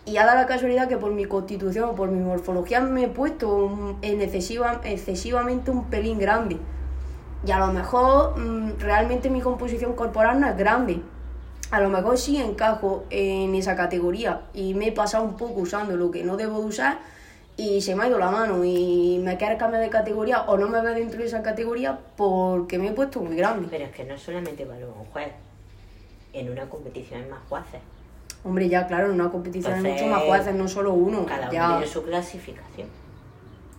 y 0.06 0.16
ha 0.16 0.24
dado 0.24 0.38
la 0.38 0.46
casualidad 0.46 0.88
que 0.88 0.96
por 0.96 1.12
mi 1.12 1.26
constitución 1.26 1.90
o 1.90 1.94
por 1.94 2.10
mi 2.10 2.20
morfología 2.20 2.80
me 2.80 3.04
he 3.04 3.08
puesto 3.08 3.98
excesiva, 4.00 4.80
excesivamente 4.84 5.70
un 5.70 5.90
pelín 5.90 6.18
grande. 6.18 6.56
Y 7.44 7.50
a 7.50 7.58
lo 7.58 7.66
mejor 7.66 8.38
mm, 8.38 8.78
realmente 8.78 9.28
mi 9.28 9.42
composición 9.42 9.92
corporal 9.92 10.40
no 10.40 10.48
es 10.48 10.56
grande, 10.56 11.02
a 11.72 11.80
lo 11.80 11.88
mejor 11.88 12.18
sí 12.18 12.36
encajo 12.36 13.04
en 13.08 13.54
esa 13.54 13.74
categoría 13.74 14.42
y 14.52 14.74
me 14.74 14.88
he 14.88 14.92
pasado 14.92 15.24
un 15.24 15.38
poco 15.38 15.62
usando 15.62 15.96
lo 15.96 16.10
que 16.10 16.22
no 16.22 16.36
debo 16.36 16.60
de 16.60 16.66
usar 16.66 16.98
y 17.56 17.80
se 17.80 17.96
me 17.96 18.04
ha 18.04 18.08
ido 18.08 18.18
la 18.18 18.30
mano 18.30 18.62
y 18.62 19.18
me 19.24 19.38
quiero 19.38 19.56
cambiar 19.56 19.82
de 19.82 19.88
categoría 19.88 20.42
o 20.42 20.58
no 20.58 20.68
me 20.68 20.82
veo 20.82 20.94
dentro 20.94 21.20
de 21.20 21.26
esa 21.26 21.42
categoría 21.42 21.98
porque 22.14 22.78
me 22.78 22.88
he 22.88 22.92
puesto 22.92 23.20
muy 23.20 23.36
grande. 23.36 23.68
Pero 23.70 23.84
es 23.84 23.90
que 23.90 24.04
no 24.04 24.18
solamente 24.18 24.66
para 24.66 24.86
un 24.86 25.06
juez, 25.12 25.32
en 26.34 26.50
una 26.50 26.68
competición 26.68 27.22
hay 27.22 27.30
más 27.30 27.40
jueces. 27.48 27.80
Hombre, 28.44 28.68
ya 28.68 28.86
claro, 28.86 29.06
en 29.06 29.12
una 29.12 29.30
competición 29.30 29.72
hay 29.72 29.92
muchos 29.92 30.08
más 30.08 30.24
jueces, 30.24 30.54
no 30.54 30.68
solo 30.68 30.92
uno. 30.92 31.24
Cada 31.24 31.48
uno 31.48 31.78
tiene 31.78 31.86
su 31.86 32.02
clasificación. 32.02 32.88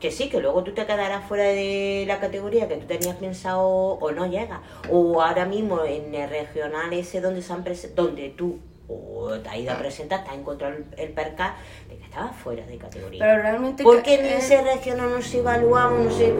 Que 0.04 0.12
sí, 0.12 0.28
que 0.28 0.42
luego 0.42 0.66
tú 0.66 0.74
te 0.74 0.86
quedarás 0.86 1.24
fuera 1.30 1.46
de 1.46 2.04
la 2.06 2.20
categoría 2.20 2.68
que 2.68 2.76
tú 2.76 2.86
tenías 2.86 3.16
pensado 3.16 3.64
o 3.64 4.12
no 4.12 4.28
llegas. 4.28 4.60
O 4.90 5.22
ahora 5.22 5.46
mismo 5.46 5.82
en 5.86 6.14
el 6.14 6.30
regional 6.30 6.92
ese 6.92 7.22
donde, 7.22 7.42
se 7.42 7.54
han 7.54 7.64
donde 7.96 8.30
tú 8.32 8.60
o 8.90 9.32
te 9.42 9.48
has 9.48 9.58
ido 9.60 9.72
a 9.72 9.78
presentar, 9.78 10.26
te 10.26 10.32
has 10.32 10.36
encontrado 10.36 10.76
el, 10.98 11.10
percal 11.14 11.54
de 11.88 11.96
que 11.96 12.04
estabas 12.04 12.36
fuera 12.36 12.66
de 12.66 12.76
categoría. 12.78 13.24
Pero 13.24 13.42
realmente... 13.44 13.84
Porque 13.84 14.16
en 14.16 14.22
que- 14.24 14.38
ese 14.40 14.62
regional 14.62 15.10
no 15.10 15.22
se 15.22 15.40
evaluaban, 15.40 16.04
no, 16.04 16.12
se, 16.12 16.34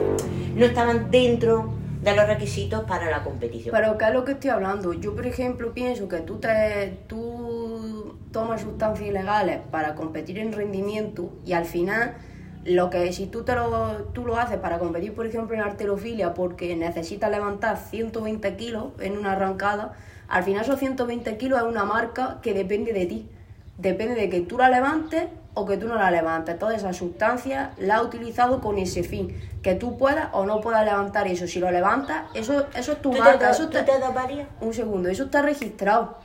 no 0.54 0.66
estaban 0.66 1.10
dentro 1.10 1.72
de 2.02 2.14
los 2.14 2.26
requisitos 2.26 2.84
para 2.84 3.10
la 3.10 3.24
competición. 3.24 3.74
Pero 3.74 3.96
¿qué 3.96 4.04
es 4.04 4.12
lo 4.12 4.26
que 4.26 4.32
estoy 4.32 4.50
hablando? 4.50 4.92
Yo, 4.92 5.14
por 5.14 5.26
ejemplo, 5.26 5.72
pienso 5.72 6.06
que 6.06 6.18
tú, 6.18 6.36
te, 6.38 6.98
tú 7.06 8.18
tomas 8.30 8.60
sustancias 8.60 9.08
ilegales 9.08 9.60
para 9.70 9.94
competir 9.94 10.38
en 10.38 10.52
rendimiento 10.52 11.30
y 11.46 11.54
al 11.54 11.64
final, 11.64 12.18
lo 12.64 12.90
que 12.90 13.12
si 13.12 13.26
tú, 13.26 13.42
te 13.44 13.54
lo, 13.54 13.96
tú 14.12 14.24
lo 14.24 14.36
haces 14.36 14.58
para 14.58 14.78
competir, 14.78 15.14
por 15.14 15.26
ejemplo, 15.26 15.54
en 15.54 15.62
arterofilia 15.62 16.34
porque 16.34 16.74
necesitas 16.76 17.30
levantar 17.30 17.76
120 17.76 18.56
kilos 18.56 18.86
en 19.00 19.18
una 19.18 19.32
arrancada, 19.32 19.92
al 20.28 20.42
final 20.44 20.62
esos 20.62 20.78
120 20.78 21.36
kilos 21.36 21.58
es 21.58 21.64
una 21.64 21.84
marca 21.84 22.38
que 22.42 22.54
depende 22.54 22.92
de 22.92 23.06
ti. 23.06 23.28
Depende 23.76 24.14
de 24.14 24.28
que 24.28 24.40
tú 24.40 24.56
la 24.56 24.70
levantes 24.70 25.24
o 25.54 25.66
que 25.66 25.76
tú 25.76 25.88
no 25.88 25.96
la 25.96 26.10
levantes. 26.10 26.58
Toda 26.58 26.74
esa 26.74 26.92
sustancia 26.92 27.72
la 27.78 27.96
ha 27.96 28.02
utilizado 28.02 28.60
con 28.60 28.78
ese 28.78 29.02
fin. 29.02 29.36
Que 29.62 29.74
tú 29.74 29.98
puedas 29.98 30.28
o 30.32 30.46
no 30.46 30.60
puedas 30.60 30.84
levantar 30.84 31.26
eso. 31.26 31.46
Si 31.46 31.60
lo 31.60 31.70
levantas, 31.70 32.24
eso, 32.34 32.66
eso 32.74 32.92
es 32.92 33.02
tu 33.02 33.10
¿Tú 33.10 33.16
te, 33.16 33.22
marca. 33.22 33.50
Eso 33.50 33.68
tú 33.68 33.78
te 33.78 34.12
varias? 34.14 34.48
Un 34.60 34.72
segundo, 34.72 35.08
eso 35.08 35.24
está 35.24 35.42
registrado. 35.42 36.16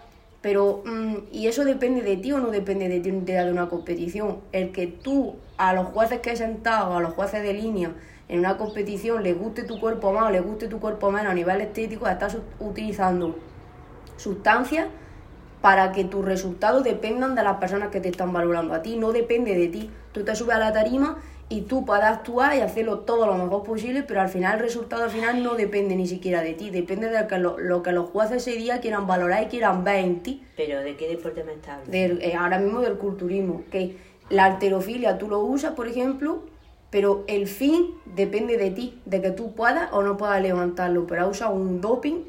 Pero, 0.41 0.83
mm, 0.85 1.15
¿y 1.31 1.47
eso 1.47 1.65
depende 1.65 2.01
de 2.01 2.17
ti 2.17 2.31
o 2.31 2.39
no 2.39 2.49
depende 2.49 2.87
de 2.87 2.99
ti 3.01 3.09
en 3.09 3.25
de 3.25 3.51
una 3.51 3.67
competición? 3.67 4.39
El 4.51 4.71
que 4.71 4.87
tú, 4.87 5.35
a 5.59 5.73
los 5.73 5.87
jueces 5.87 6.21
que 6.21 6.31
he 6.31 6.35
sentado, 6.37 6.95
a 6.95 7.01
los 7.01 7.13
jueces 7.13 7.43
de 7.43 7.53
línea, 7.53 7.91
en 8.29 8.39
una 8.39 8.57
competición, 8.57 9.23
les 9.23 9.37
guste 9.37 9.63
tu 9.63 9.77
cuerpo 9.77 10.13
más 10.13 10.27
o 10.27 10.29
les 10.29 10.41
guste 10.41 10.69
tu 10.69 10.79
cuerpo 10.79 11.11
menos 11.11 11.31
a 11.31 11.33
nivel 11.33 11.59
estético, 11.59 12.07
estás 12.07 12.37
utilizando 12.59 13.35
sustancias 14.15 14.87
para 15.61 15.91
que 15.91 16.05
tus 16.05 16.23
resultados 16.23 16.85
dependan 16.85 17.35
de 17.35 17.43
las 17.43 17.57
personas 17.57 17.89
que 17.89 17.99
te 17.99 18.07
están 18.07 18.31
valorando 18.31 18.73
a 18.73 18.81
ti, 18.81 18.95
no 18.95 19.11
depende 19.11 19.53
de 19.53 19.67
ti. 19.67 19.91
Tú 20.13 20.23
te 20.23 20.33
subes 20.33 20.55
a 20.55 20.59
la 20.59 20.71
tarima 20.71 21.17
y 21.49 21.61
tú 21.61 21.83
puedes 21.83 22.05
actuar 22.05 22.55
y 22.55 22.61
hacerlo 22.61 22.99
todo 22.99 23.25
lo 23.25 23.35
mejor 23.35 23.63
posible, 23.63 24.03
pero 24.03 24.21
al 24.21 24.29
final 24.29 24.55
el 24.55 24.59
resultado 24.61 25.03
al 25.03 25.09
final 25.09 25.43
no 25.43 25.55
depende 25.55 25.97
ni 25.97 26.07
siquiera 26.07 26.41
de 26.41 26.53
ti, 26.53 26.69
depende 26.69 27.09
de 27.09 27.39
lo, 27.39 27.57
lo 27.57 27.83
que 27.83 27.91
los 27.91 28.09
jueces 28.11 28.47
ese 28.47 28.57
día 28.57 28.79
quieran 28.79 29.07
valorar 29.07 29.43
y 29.43 29.47
quieran 29.47 29.83
ver 29.83 30.05
en 30.05 30.23
ti. 30.23 30.45
¿Pero 30.55 30.79
de 30.79 30.95
qué 30.95 31.09
deporte 31.09 31.43
me 31.43 31.53
estás 31.53 31.79
hablando? 31.79 32.23
Eh, 32.23 32.35
ahora 32.35 32.59
mismo 32.59 32.79
del 32.79 32.97
culturismo, 32.97 33.63
que 33.69 33.97
la 34.29 34.45
alterofilia 34.45 35.17
tú 35.17 35.27
lo 35.27 35.39
usas, 35.39 35.73
por 35.73 35.87
ejemplo, 35.87 36.43
pero 36.89 37.23
el 37.27 37.47
fin 37.47 37.91
depende 38.15 38.57
de 38.57 38.71
ti, 38.71 38.99
de 39.05 39.21
que 39.21 39.31
tú 39.31 39.53
puedas 39.53 39.91
o 39.91 40.01
no 40.01 40.17
puedas 40.17 40.41
levantarlo, 40.41 41.05
pero 41.07 41.27
usas 41.27 41.51
un 41.51 41.81
doping 41.81 42.23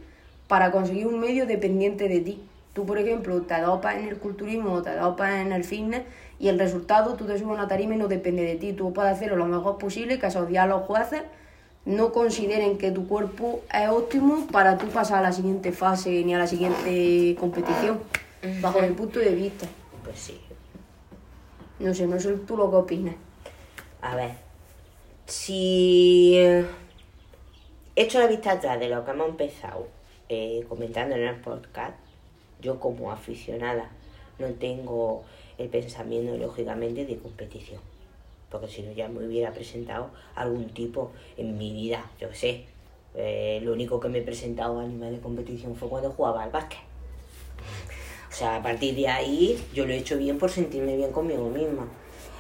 para 0.49 0.71
conseguir 0.71 1.07
un 1.07 1.21
medio 1.21 1.47
dependiente 1.47 2.09
de 2.09 2.21
ti. 2.21 2.43
Tú, 2.73 2.87
por 2.87 2.99
ejemplo, 2.99 3.41
te 3.43 3.61
dopas 3.61 3.97
en 3.97 4.09
el 4.09 4.17
culturismo 4.19 4.75
o 4.75 4.83
te 4.83 4.95
dopas 4.95 5.35
en 5.35 5.53
el 5.53 5.65
fitness 5.65 6.03
y 6.39 6.49
el 6.49 6.59
resultado 6.59 7.15
tú 7.15 7.27
te 7.27 7.39
subes 7.39 7.51
a 7.51 7.55
una 7.55 7.69
tarima 7.69 7.95
y 7.95 7.99
no 7.99 8.09
depende 8.09 8.45
de 8.45 8.57
ti. 8.57 8.73
Tú 8.73 8.93
puedes 8.93 9.13
hacerlo 9.13 9.37
lo 9.37 9.47
mejor 9.47 9.79
posible, 9.79 10.19
que 10.19 10.27
esos 10.27 10.49
días 10.49 10.69
los 10.69 10.83
jueces 10.83 11.23
no 11.85 12.13
consideren 12.13 12.79
que 12.79 12.91
tu 12.91 13.09
cuerpo 13.09 13.63
es 13.73 13.89
óptimo 13.89 14.47
para 14.53 14.77
tú 14.79 14.87
pasar 14.89 15.19
a 15.19 15.23
la 15.23 15.33
siguiente 15.33 15.73
fase 15.73 16.25
ni 16.25 16.35
a 16.35 16.39
la 16.39 16.47
siguiente 16.47 17.37
competición, 17.39 18.01
bajo 18.61 18.81
mi 18.83 18.91
punto 18.91 19.19
de 19.19 19.35
vista. 19.35 19.67
Pues 20.05 20.19
sí. 20.19 20.41
No 21.81 21.95
sé, 21.95 22.07
no 22.07 22.21
sé 22.21 22.35
tú 22.47 22.59
lo 22.59 22.71
que 22.71 22.77
opinas. 22.77 23.15
A 24.03 24.15
ver, 24.15 24.33
si 25.25 26.35
eh, 26.37 26.67
echo 27.97 28.19
la 28.19 28.27
vista 28.27 28.53
atrás 28.53 28.79
de 28.79 28.91
lo 28.91 29.03
que 29.03 29.11
hemos 29.13 29.31
empezado 29.31 29.89
eh, 30.29 30.63
comentando 30.69 31.17
en 31.17 31.23
el 31.23 31.37
podcast, 31.37 31.95
yo 32.61 32.79
como 32.79 33.11
aficionada 33.11 33.91
no 34.39 34.49
tengo 34.49 35.25
el 35.57 35.71
pensamiento, 35.71 36.37
lógicamente, 36.37 37.07
de 37.07 37.17
competición. 37.17 37.81
Porque 38.51 38.69
si 38.69 38.83
no, 38.83 38.93
ya 38.93 39.09
me 39.09 39.27
hubiera 39.27 39.51
presentado 39.53 40.11
algún 40.35 40.69
tipo 40.69 41.13
en 41.39 41.57
mi 41.57 41.73
vida, 41.73 42.11
yo 42.21 42.29
sé. 42.35 42.67
Eh, 43.15 43.61
lo 43.63 43.73
único 43.73 43.99
que 44.01 44.11
me 44.11 44.19
he 44.19 44.23
presentado 44.23 44.81
a 44.81 44.85
de 44.85 45.21
competición 45.21 45.75
fue 45.75 45.89
cuando 45.89 46.11
jugaba 46.11 46.43
al 46.43 46.51
básquet. 46.51 46.81
O 48.31 48.33
sea, 48.33 48.57
a 48.57 48.63
partir 48.63 48.95
de 48.95 49.09
ahí 49.09 49.63
yo 49.75 49.85
lo 49.87 49.93
he 49.93 49.97
hecho 49.97 50.17
bien 50.17 50.39
por 50.39 50.51
sentirme 50.51 50.97
bien 50.97 51.11
conmigo 51.11 51.49
misma. 51.51 51.89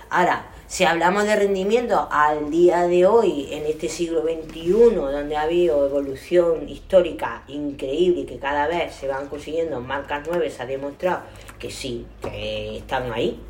Ahora, 0.08 0.46
si 0.66 0.84
hablamos 0.84 1.24
de 1.24 1.36
rendimiento 1.36 2.08
al 2.10 2.50
día 2.50 2.86
de 2.86 3.06
hoy, 3.06 3.48
en 3.50 3.66
este 3.66 3.88
siglo 3.88 4.22
XXI, 4.22 4.94
donde 4.94 5.36
ha 5.36 5.42
habido 5.42 5.84
evolución 5.86 6.68
histórica 6.68 7.42
increíble 7.48 8.20
y 8.20 8.24
que 8.24 8.38
cada 8.38 8.68
vez 8.68 8.94
se 8.94 9.08
van 9.08 9.26
consiguiendo 9.26 9.80
marcas 9.80 10.26
nuevas, 10.26 10.58
ha 10.60 10.66
demostrado 10.66 11.22
que 11.58 11.70
sí, 11.70 12.06
que 12.22 12.78
están 12.78 13.12
ahí. 13.12 13.40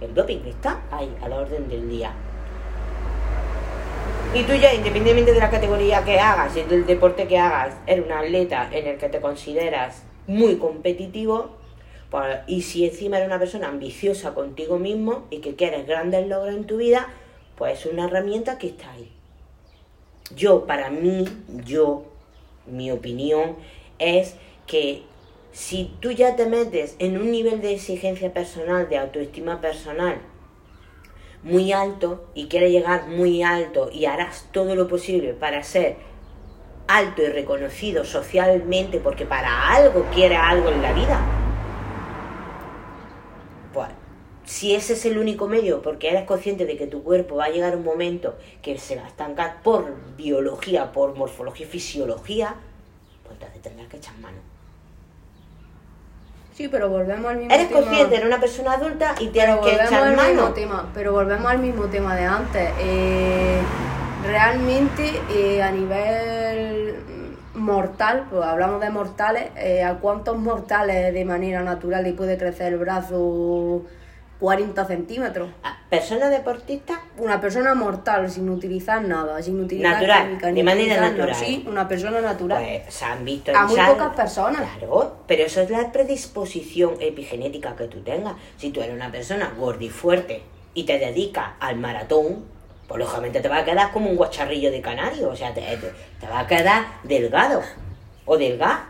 El 0.00 0.14
doping 0.14 0.40
está 0.46 0.80
ahí, 0.92 1.12
a 1.20 1.28
la 1.28 1.38
orden 1.38 1.68
del 1.68 1.88
día. 1.88 2.12
Y 4.34 4.44
tú 4.44 4.54
ya, 4.54 4.72
independientemente 4.74 5.32
de 5.32 5.40
la 5.40 5.50
categoría 5.50 6.04
que 6.04 6.20
hagas 6.20 6.56
y 6.56 6.62
del 6.62 6.86
deporte 6.86 7.26
que 7.26 7.38
hagas, 7.38 7.74
eres 7.86 8.04
un 8.04 8.12
atleta 8.12 8.68
en 8.72 8.86
el 8.86 8.98
que 8.98 9.08
te 9.08 9.20
consideras 9.20 10.04
muy 10.26 10.56
competitivo, 10.56 11.57
pues, 12.10 12.38
y 12.46 12.62
si 12.62 12.86
encima 12.86 13.18
eres 13.18 13.28
una 13.28 13.38
persona 13.38 13.68
ambiciosa 13.68 14.34
contigo 14.34 14.78
mismo 14.78 15.26
y 15.30 15.38
que 15.38 15.54
quieres 15.56 15.86
grandes 15.86 16.26
logros 16.26 16.54
en 16.54 16.66
tu 16.66 16.78
vida, 16.78 17.08
pues 17.56 17.80
es 17.80 17.92
una 17.92 18.06
herramienta 18.06 18.58
que 18.58 18.68
está 18.68 18.90
ahí. 18.92 19.10
Yo, 20.34 20.66
para 20.66 20.90
mí, 20.90 21.24
yo, 21.64 22.04
mi 22.66 22.90
opinión 22.90 23.56
es 23.98 24.36
que 24.66 25.02
si 25.52 25.92
tú 26.00 26.12
ya 26.12 26.36
te 26.36 26.46
metes 26.46 26.96
en 26.98 27.18
un 27.18 27.30
nivel 27.30 27.60
de 27.60 27.74
exigencia 27.74 28.32
personal, 28.32 28.88
de 28.88 28.98
autoestima 28.98 29.60
personal, 29.60 30.20
muy 31.42 31.72
alto 31.72 32.28
y 32.34 32.46
quieres 32.46 32.70
llegar 32.70 33.08
muy 33.08 33.42
alto 33.42 33.90
y 33.92 34.06
harás 34.06 34.48
todo 34.52 34.74
lo 34.74 34.88
posible 34.88 35.32
para 35.34 35.62
ser 35.62 35.96
alto 36.88 37.22
y 37.22 37.26
reconocido 37.26 38.04
socialmente 38.04 38.98
porque 38.98 39.26
para 39.26 39.68
algo 39.74 40.06
quieres 40.14 40.38
algo 40.40 40.70
en 40.70 40.82
la 40.82 40.92
vida. 40.92 41.20
Pues 43.72 43.88
si 44.48 44.74
ese 44.74 44.94
es 44.94 45.04
el 45.04 45.18
único 45.18 45.46
medio 45.46 45.82
porque 45.82 46.08
eres 46.08 46.24
consciente 46.24 46.64
de 46.64 46.78
que 46.78 46.86
tu 46.86 47.02
cuerpo 47.02 47.36
va 47.36 47.44
a 47.44 47.48
llegar 47.50 47.76
un 47.76 47.84
momento 47.84 48.34
que 48.62 48.78
se 48.78 48.96
va 48.96 49.04
a 49.04 49.08
estancar 49.08 49.62
por 49.62 49.94
biología, 50.16 50.90
por 50.90 51.14
morfología 51.14 51.66
y 51.66 51.68
fisiología, 51.68 52.54
pues 53.24 53.34
entonces 53.34 53.60
tendrás 53.60 53.88
que 53.88 53.98
echar 53.98 54.16
mano. 54.18 54.38
Sí, 56.54 56.66
pero 56.68 56.88
volvemos 56.88 57.26
al 57.30 57.36
mismo 57.36 57.54
Eres 57.54 57.68
tema. 57.68 57.80
consciente, 57.82 58.14
eres 58.16 58.26
una 58.26 58.40
persona 58.40 58.72
adulta 58.72 59.14
y 59.20 59.28
tienes 59.28 59.56
Pero 59.56 59.66
que 59.68 59.74
echar 59.84 60.02
al 60.02 60.16
mismo 60.16 60.42
mano. 60.42 60.54
tema, 60.54 60.90
pero 60.94 61.12
volvemos 61.12 61.46
al 61.46 61.58
mismo 61.58 61.84
tema 61.86 62.16
de 62.16 62.24
antes. 62.24 62.70
Eh, 62.80 63.60
realmente 64.26 65.20
eh, 65.30 65.62
a 65.62 65.70
nivel 65.70 66.96
mortal, 67.54 68.26
pues 68.30 68.42
hablamos 68.44 68.80
de 68.80 68.88
mortales, 68.90 69.50
eh, 69.56 69.82
¿a 69.84 69.96
cuántos 69.98 70.38
mortales 70.38 71.12
de 71.12 71.24
manera 71.26 71.62
natural 71.62 72.02
le 72.02 72.14
puede 72.14 72.38
crecer 72.38 72.72
el 72.72 72.78
brazo 72.78 73.82
40 74.40 74.84
centímetros? 74.84 75.48
Ah, 75.62 75.74
Personas 75.90 76.30
deportistas 76.30 76.98
Una 77.16 77.40
persona 77.40 77.74
mortal, 77.74 78.30
sin 78.30 78.48
utilizar 78.50 79.02
nada, 79.02 79.42
sin 79.42 79.58
utilizar 79.58 79.94
Natural, 79.94 80.26
química, 80.28 80.46
de 80.48 80.52
ni 80.52 80.62
manera 80.62 80.82
utilizar 80.84 81.02
nada. 81.02 81.16
natural. 81.26 81.34
Sí, 81.46 81.64
una 81.66 81.88
persona 81.88 82.20
natural. 82.20 82.62
Pues 82.62 82.94
se 82.94 83.04
han 83.06 83.24
visto 83.24 83.50
A 83.52 83.54
en 83.62 83.66
muy 83.66 83.80
pocas 83.80 84.14
personas. 84.14 84.60
Claro, 84.78 85.16
pero 85.26 85.42
eso 85.44 85.60
es 85.62 85.70
la 85.70 85.90
predisposición 85.90 86.94
epigenética 87.00 87.74
que 87.74 87.84
tú 87.88 88.00
tengas. 88.02 88.34
Si 88.58 88.70
tú 88.70 88.80
eres 88.82 88.94
una 88.94 89.10
persona 89.10 89.52
gordifuerte 89.58 90.42
y 90.74 90.84
te 90.84 90.98
dedicas 90.98 91.46
al 91.60 91.76
maratón, 91.76 92.44
pues 92.86 92.98
lógicamente 93.00 93.40
te 93.40 93.48
va 93.48 93.58
a 93.58 93.64
quedar 93.64 93.90
como 93.92 94.10
un 94.10 94.16
guacharrillo 94.16 94.70
de 94.70 94.80
canario. 94.82 95.30
O 95.30 95.36
sea, 95.36 95.52
te, 95.54 95.62
te- 95.62 95.92
te 96.20 96.26
va 96.28 96.40
a 96.40 96.46
quedar 96.46 96.84
delgado 97.02 97.62
o 98.26 98.36
delgada. 98.36 98.86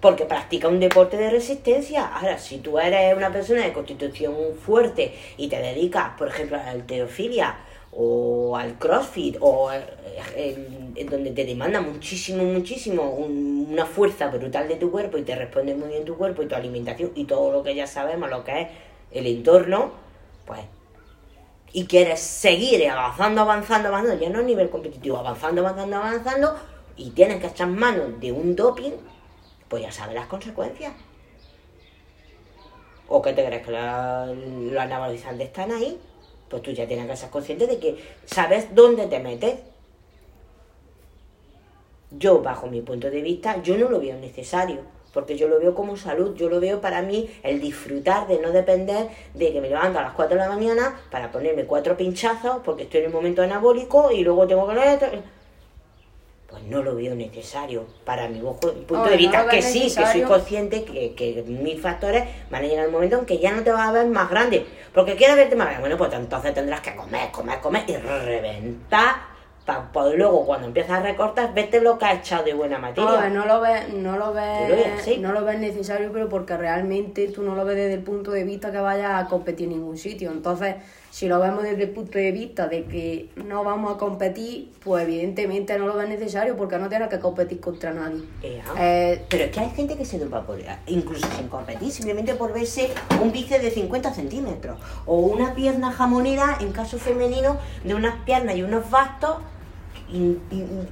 Porque 0.00 0.24
practica 0.24 0.68
un 0.68 0.80
deporte 0.80 1.16
de 1.18 1.28
resistencia. 1.30 2.06
Ahora, 2.06 2.38
si 2.38 2.58
tú 2.58 2.78
eres 2.78 3.14
una 3.16 3.30
persona 3.30 3.62
de 3.64 3.72
constitución 3.72 4.34
fuerte 4.64 5.14
y 5.36 5.48
te 5.48 5.58
dedicas, 5.60 6.12
por 6.16 6.28
ejemplo, 6.28 6.56
a 6.58 6.62
la 6.62 6.70
alterofilia 6.70 7.54
o 7.92 8.56
al 8.56 8.78
crossfit 8.78 9.36
o 9.40 9.70
eh, 9.72 10.92
en, 10.96 11.06
donde 11.06 11.32
te 11.32 11.44
demanda 11.44 11.80
muchísimo, 11.80 12.44
muchísimo 12.44 13.10
un- 13.10 13.66
una 13.70 13.84
fuerza 13.84 14.28
brutal 14.28 14.68
de 14.68 14.76
tu 14.76 14.90
cuerpo 14.90 15.18
y 15.18 15.22
te 15.22 15.34
responde 15.34 15.74
muy 15.74 15.88
bien 15.88 16.04
tu 16.04 16.16
cuerpo 16.16 16.42
y 16.42 16.46
tu 16.46 16.54
alimentación 16.54 17.10
y 17.14 17.24
todo 17.24 17.50
lo 17.52 17.62
que 17.62 17.74
ya 17.74 17.86
sabemos, 17.86 18.30
lo 18.30 18.44
que 18.44 18.60
es 18.62 18.68
el 19.12 19.26
entorno, 19.26 19.90
pues 20.46 20.60
y 21.72 21.84
quieres 21.86 22.20
seguir 22.20 22.88
avanzando, 22.88 23.42
avanzando, 23.42 23.88
avanzando, 23.88 24.20
ya 24.20 24.28
no 24.30 24.40
a 24.40 24.42
nivel 24.42 24.70
competitivo, 24.70 25.18
avanzando, 25.18 25.60
avanzando, 25.60 25.96
avanzando, 25.98 26.56
y 26.96 27.10
tienes 27.10 27.40
que 27.40 27.46
echar 27.48 27.68
mano 27.68 28.04
de 28.20 28.32
un 28.32 28.56
doping, 28.56 28.92
pues 29.70 29.82
ya 29.82 29.90
sabes 29.90 30.14
las 30.14 30.26
consecuencias. 30.26 30.92
¿O 33.08 33.22
qué 33.22 33.32
te 33.32 33.44
crees 33.44 33.64
que 33.64 33.72
los 33.72 34.78
anabolizantes 34.78 35.46
están 35.46 35.72
ahí? 35.72 35.98
pues 36.50 36.62
tú 36.62 36.72
ya 36.72 36.86
tienes 36.86 37.06
que 37.06 37.16
ser 37.16 37.30
consciente 37.30 37.66
de 37.66 37.78
que 37.78 37.96
sabes 38.26 38.74
dónde 38.74 39.06
te 39.06 39.20
metes. 39.20 39.60
Yo, 42.10 42.42
bajo 42.42 42.66
mi 42.66 42.82
punto 42.82 43.08
de 43.08 43.22
vista, 43.22 43.62
yo 43.62 43.78
no 43.78 43.88
lo 43.88 44.00
veo 44.00 44.18
necesario, 44.18 44.80
porque 45.14 45.36
yo 45.36 45.46
lo 45.46 45.60
veo 45.60 45.76
como 45.76 45.96
salud, 45.96 46.34
yo 46.34 46.48
lo 46.48 46.58
veo 46.58 46.80
para 46.80 47.02
mí 47.02 47.30
el 47.44 47.60
disfrutar 47.60 48.26
de 48.26 48.40
no 48.40 48.50
depender 48.50 49.08
de 49.32 49.52
que 49.52 49.60
me 49.60 49.68
levanto 49.68 50.00
a 50.00 50.02
las 50.02 50.14
4 50.14 50.34
de 50.34 50.40
la 50.40 50.48
mañana 50.48 51.00
para 51.12 51.30
ponerme 51.30 51.66
cuatro 51.66 51.96
pinchazos 51.96 52.62
porque 52.64 52.82
estoy 52.82 53.02
en 53.02 53.06
un 53.06 53.12
momento 53.12 53.42
anabólico 53.42 54.10
y 54.10 54.24
luego 54.24 54.48
tengo 54.48 54.66
que 54.66 54.74
no 56.70 56.82
lo 56.82 56.94
veo 56.94 57.14
necesario. 57.14 57.84
Para 58.04 58.28
mi 58.28 58.40
punto 58.40 59.04
de 59.04 59.16
vista, 59.16 59.46
que 59.48 59.60
sí, 59.60 59.92
que 59.94 60.06
soy 60.06 60.22
consciente 60.22 60.84
que, 60.84 61.14
que 61.14 61.44
mil 61.46 61.78
factores 61.80 62.24
van 62.50 62.64
a 62.64 62.66
llegar 62.66 62.86
el 62.86 62.92
momento 62.92 63.18
en 63.18 63.26
que 63.26 63.38
ya 63.38 63.52
no 63.52 63.62
te 63.62 63.70
vas 63.72 63.88
a 63.88 63.92
ver 63.92 64.06
más 64.06 64.30
grande. 64.30 64.64
Porque 64.94 65.16
quieres 65.16 65.36
verte 65.36 65.56
más 65.56 65.66
grande. 65.66 65.80
Bueno, 65.80 65.98
pues 65.98 66.12
entonces 66.12 66.54
tendrás 66.54 66.80
que 66.80 66.94
comer, 66.94 67.30
comer, 67.30 67.60
comer 67.60 67.84
y 67.88 67.96
reventar 67.96 69.30
pues 69.92 70.14
luego 70.16 70.44
cuando 70.46 70.66
empiezas 70.66 70.98
a 70.98 71.02
recortar, 71.02 71.54
vete 71.54 71.80
lo 71.80 71.98
que 71.98 72.04
has 72.04 72.18
echado 72.20 72.44
de 72.44 72.54
buena 72.54 72.78
materia. 72.78 73.28
No, 73.28 73.40
no 73.40 73.46
lo 73.46 73.60
ves, 73.60 73.92
no 73.92 74.16
lo 74.16 74.32
ves, 74.32 75.18
no 75.18 75.32
lo 75.32 75.44
ves 75.44 75.58
necesario, 75.58 76.10
pero 76.12 76.28
porque 76.28 76.56
realmente 76.56 77.28
tú 77.28 77.42
no 77.42 77.54
lo 77.54 77.64
ves 77.64 77.76
desde 77.76 77.94
el 77.94 78.02
punto 78.02 78.30
de 78.30 78.44
vista 78.44 78.72
que 78.72 78.78
vayas 78.78 79.24
a 79.24 79.28
competir 79.28 79.68
en 79.68 79.74
ningún 79.74 79.96
sitio. 79.96 80.30
Entonces, 80.30 80.76
si 81.10 81.26
lo 81.26 81.40
vemos 81.40 81.64
desde 81.64 81.82
el 81.84 81.90
punto 81.90 82.18
de 82.18 82.30
vista 82.30 82.68
de 82.68 82.84
que 82.84 83.30
no 83.44 83.64
vamos 83.64 83.94
a 83.94 83.98
competir, 83.98 84.70
pues 84.82 85.04
evidentemente 85.04 85.76
no 85.76 85.88
lo 85.88 85.96
ves 85.96 86.08
necesario 86.08 86.56
porque 86.56 86.78
no 86.78 86.88
tienes 86.88 87.08
que 87.08 87.18
competir 87.18 87.60
contra 87.60 87.92
nadie. 87.92 88.22
Eh, 88.78 89.24
pero 89.28 89.44
es 89.44 89.50
que 89.50 89.60
hay 89.60 89.70
gente 89.70 89.96
que 89.96 90.04
se 90.04 90.20
dopa 90.20 90.46
por, 90.46 90.58
incluso 90.86 91.26
sin 91.36 91.48
competir, 91.48 91.90
simplemente 91.90 92.34
por 92.34 92.52
verse 92.52 92.90
un 93.20 93.32
bíceps 93.32 93.62
de 93.62 93.70
50 93.72 94.14
centímetros 94.14 94.78
o 95.04 95.16
una 95.18 95.54
pierna 95.54 95.90
jamonera, 95.90 96.58
en 96.60 96.70
caso 96.70 96.96
femenino, 96.98 97.58
de 97.82 97.94
unas 97.94 98.22
piernas 98.24 98.56
y 98.56 98.62
unos 98.62 98.88
bastos 98.88 99.38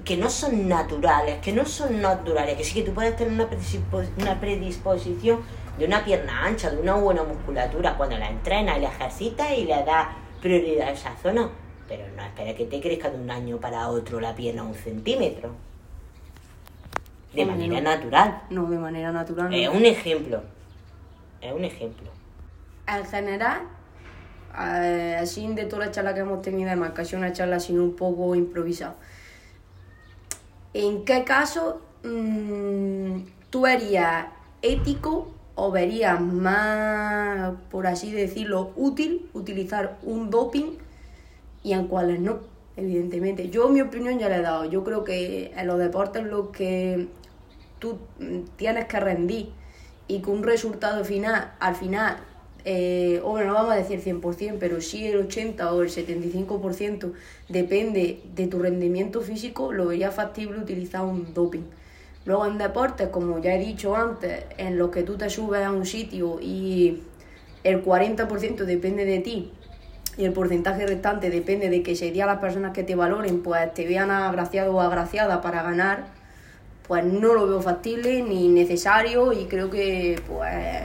que 0.04 0.16
no 0.16 0.30
son 0.30 0.68
naturales, 0.68 1.40
que 1.40 1.52
no 1.52 1.64
son 1.64 2.00
naturales, 2.00 2.56
que 2.56 2.64
sí 2.64 2.74
que 2.74 2.82
tú 2.82 2.92
puedes 2.92 3.16
tener 3.16 3.32
una 3.32 4.40
predisposición 4.40 5.40
de 5.78 5.84
una 5.84 6.04
pierna 6.04 6.44
ancha, 6.44 6.70
de 6.70 6.78
una 6.78 6.94
buena 6.94 7.22
musculatura 7.22 7.96
cuando 7.96 8.18
la 8.18 8.28
entrenas 8.28 8.78
y 8.78 8.80
la 8.80 8.88
ejercitas 8.88 9.52
y 9.56 9.64
le 9.64 9.84
das 9.84 10.08
prioridad 10.40 10.88
a 10.88 10.90
esa 10.92 11.16
zona, 11.16 11.48
pero 11.88 12.04
no 12.16 12.22
espera 12.22 12.54
que 12.54 12.64
te 12.64 12.80
crezca 12.80 13.10
de 13.10 13.18
un 13.18 13.30
año 13.30 13.58
para 13.58 13.88
otro 13.88 14.20
la 14.20 14.34
pierna 14.34 14.64
un 14.64 14.74
centímetro. 14.74 15.54
De 17.32 17.44
manera 17.44 17.80
natural. 17.80 18.42
No, 18.50 18.68
de 18.68 18.78
manera 18.78 19.12
natural. 19.12 19.54
Es 19.54 19.68
un 19.68 19.84
ejemplo. 19.84 20.42
Es 21.40 21.52
un 21.52 21.64
ejemplo. 21.64 22.10
En 22.86 23.04
general, 23.04 23.60
eh, 24.58 25.16
así 25.20 25.46
de 25.54 25.66
toda 25.66 25.86
la 25.86 25.92
charla 25.92 26.14
que 26.14 26.20
hemos 26.20 26.42
tenido, 26.42 26.68
además 26.68 26.92
casi 26.94 27.14
una 27.14 27.32
charla 27.32 27.56
así 27.56 27.76
un 27.76 27.94
poco 27.94 28.34
improvisada. 28.34 28.96
¿En 30.72 31.04
qué 31.04 31.22
caso 31.24 31.82
mmm, 32.02 33.20
tú 33.50 33.62
verías 33.62 34.26
ético 34.62 35.37
o 35.60 35.72
verías 35.72 36.20
más, 36.20 37.52
por 37.68 37.88
así 37.88 38.12
decirlo, 38.12 38.70
útil 38.76 39.28
utilizar 39.34 39.98
un 40.04 40.30
doping 40.30 40.78
y 41.64 41.72
en 41.72 41.88
cuáles 41.88 42.20
no? 42.20 42.38
Evidentemente. 42.76 43.50
Yo 43.50 43.68
mi 43.68 43.80
opinión 43.80 44.20
ya 44.20 44.28
le 44.28 44.36
he 44.36 44.40
dado. 44.40 44.66
Yo 44.66 44.84
creo 44.84 45.02
que 45.02 45.52
en 45.56 45.66
los 45.66 45.80
deportes 45.80 46.22
lo 46.22 46.52
que 46.52 47.08
tú 47.80 47.98
tienes 48.56 48.84
que 48.86 49.00
rendir 49.00 49.50
y 50.06 50.20
que 50.20 50.30
un 50.30 50.44
resultado 50.44 51.04
final, 51.04 51.52
al 51.58 51.74
final 51.74 52.18
eh, 52.64 53.20
o 53.24 53.30
bueno, 53.30 53.48
no 53.48 53.54
vamos 53.54 53.72
a 53.72 53.76
decir 53.76 54.00
100%, 54.00 54.58
pero 54.60 54.80
sí 54.80 55.06
el 55.06 55.16
80 55.16 55.72
o 55.72 55.82
el 55.82 55.88
75% 55.88 57.12
depende 57.48 58.20
de 58.34 58.46
tu 58.46 58.58
rendimiento 58.60 59.22
físico, 59.22 59.72
lo 59.72 59.86
vería 59.86 60.10
factible 60.12 60.58
utilizar 60.58 61.04
un 61.04 61.34
doping. 61.34 61.62
Luego 62.28 62.44
en 62.44 62.58
deportes, 62.58 63.08
como 63.08 63.38
ya 63.38 63.54
he 63.54 63.58
dicho 63.58 63.96
antes, 63.96 64.44
en 64.58 64.76
los 64.76 64.90
que 64.90 65.02
tú 65.02 65.16
te 65.16 65.30
subes 65.30 65.64
a 65.64 65.72
un 65.72 65.86
sitio 65.86 66.38
y 66.42 67.02
el 67.64 67.82
40% 67.82 68.64
depende 68.66 69.06
de 69.06 69.20
ti 69.20 69.50
y 70.18 70.26
el 70.26 70.34
porcentaje 70.34 70.86
restante 70.86 71.30
depende 71.30 71.70
de 71.70 71.82
que 71.82 71.96
serían 71.96 72.26
las 72.26 72.36
personas 72.36 72.74
que 72.74 72.82
te 72.82 72.94
valoren, 72.94 73.42
pues 73.42 73.72
te 73.72 73.86
vean 73.86 74.10
agraciado 74.10 74.74
o 74.74 74.80
agraciada 74.82 75.40
para 75.40 75.62
ganar, 75.62 76.08
pues 76.86 77.02
no 77.02 77.32
lo 77.32 77.48
veo 77.48 77.62
factible 77.62 78.20
ni 78.20 78.48
necesario 78.48 79.32
y 79.32 79.46
creo 79.46 79.70
que 79.70 80.20
pues 80.28 80.82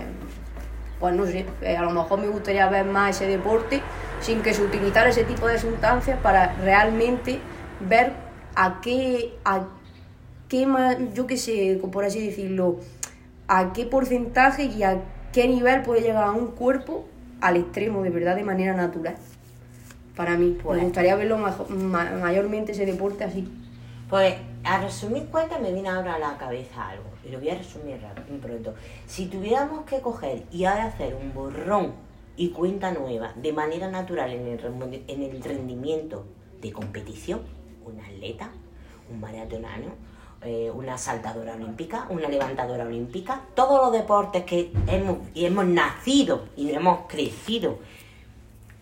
pues 1.02 1.14
no 1.14 1.26
sé, 1.26 1.46
eh, 1.62 1.76
a 1.76 1.82
lo 1.82 1.92
mejor 1.92 2.22
me 2.22 2.28
gustaría 2.28 2.70
ver 2.70 2.86
más 2.86 3.18
ese 3.18 3.28
deporte 3.28 3.82
sin 4.22 4.42
que 4.42 4.54
se 4.54 4.64
utilizara 4.64 5.10
ese 5.10 5.26
tipo 5.26 5.46
de 5.48 5.58
sustancias 5.58 6.18
para 6.24 6.56
realmente 6.64 7.42
ver 7.82 8.14
a 8.56 8.80
qué, 8.80 9.34
qué 10.50 10.66
más, 10.66 10.98
yo 11.14 11.28
qué 11.28 11.38
sé, 11.38 11.80
por 11.92 12.06
así 12.06 12.26
decirlo, 12.26 12.78
a 13.48 13.74
qué 13.74 13.86
porcentaje 13.86 14.66
y 14.66 14.84
a 14.84 15.02
qué 15.32 15.48
nivel 15.48 15.82
puede 15.82 16.02
llegar 16.02 16.26
a 16.26 16.32
un 16.32 16.48
cuerpo 16.48 17.06
al 17.42 17.58
extremo, 17.58 18.04
de 18.04 18.10
verdad, 18.10 18.36
de 18.36 18.44
manera 18.44 18.74
natural. 18.74 19.16
Para 20.16 20.38
mí, 20.38 20.58
pues, 20.62 20.78
me 20.78 20.84
gustaría 20.84 21.16
verlo 21.16 21.38
mayormente 21.38 22.72
ese 22.74 22.86
deporte 22.86 23.24
así. 23.24 23.52
Pues 24.10 24.36
a 24.64 24.80
resumir 24.80 25.26
cuentas 25.26 25.60
me 25.60 25.74
viene 25.74 25.90
ahora 25.90 26.16
a 26.16 26.20
la 26.20 26.38
cabeza 26.38 26.90
algo, 26.90 27.06
y 27.26 27.30
lo 27.30 27.40
voy 27.40 27.50
a 27.50 27.56
resumir 27.56 28.00
rápido, 28.00 28.38
pronto. 28.38 28.76
Si 29.08 29.26
tuviéramos 29.26 29.86
que 29.86 30.02
coger 30.02 30.44
y 30.52 30.66
hacer 30.66 31.16
un 31.16 31.34
borrón 31.34 31.94
y 32.38 32.50
cuenta 32.50 32.92
nueva 32.92 33.34
de 33.36 33.54
manera 33.54 33.90
natural 33.90 34.32
en 34.32 34.48
el, 34.48 35.04
en 35.08 35.24
el 35.24 35.44
rendimiento 35.44 36.26
de 36.62 36.72
competición, 36.72 37.42
un 37.86 38.00
atleta, 38.00 38.52
un 39.12 39.20
maratonano, 39.20 39.88
eh, 40.46 40.72
una 40.74 40.98
saltadora 40.98 41.54
olímpica, 41.54 42.08
una 42.10 42.28
levantadora 42.28 42.84
olímpica, 42.84 43.42
todos 43.56 43.82
los 43.82 43.92
deportes 43.92 44.44
que 44.44 44.72
hemos, 44.88 45.18
y 45.34 45.46
hemos 45.46 45.66
nacido 45.66 46.46
y 46.56 46.72
hemos 46.72 47.08
crecido 47.08 47.80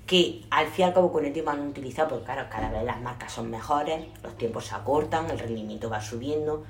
que 0.06 0.43
al 0.50 0.67
fin 0.67 0.86
y 0.86 0.88
al 0.88 0.93
cabo 0.93 1.12
con 1.12 1.26
el 1.26 1.32
tiempo 1.32 1.52
han 1.52 1.67
utilizado, 1.67 2.10
porque 2.10 2.26
claro, 2.26 2.47
cada 2.50 2.69
vez 2.69 2.84
las 2.84 3.00
marcas 3.02 3.32
son 3.32 3.50
mejores, 3.50 4.06
los 4.24 4.38
tiempos 4.38 4.65
se 4.65 4.76
acortan, 4.76 5.30
el 5.30 5.39
rendimiento 5.39 5.89
va 5.89 6.02
subiendo. 6.02 6.65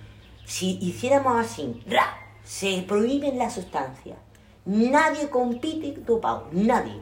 Si 0.45 0.77
hiciéramos 0.81 1.39
así, 1.39 1.81
¡ra! 1.87 2.21
se 2.43 2.83
prohíben 2.87 3.37
las 3.37 3.53
sustancias. 3.53 4.17
Nadie 4.65 5.29
compite 5.29 5.93
dopado, 6.05 6.47
nadie. 6.51 6.99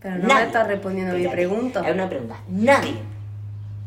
Pero 0.00 0.18
no 0.18 0.34
me 0.34 0.42
estás 0.42 0.66
respondiendo 0.66 1.14
a 1.14 1.18
mi 1.18 1.28
pregunta. 1.28 1.86
Es 1.86 1.94
una 1.94 2.08
pregunta. 2.08 2.36
Nadie. 2.48 2.94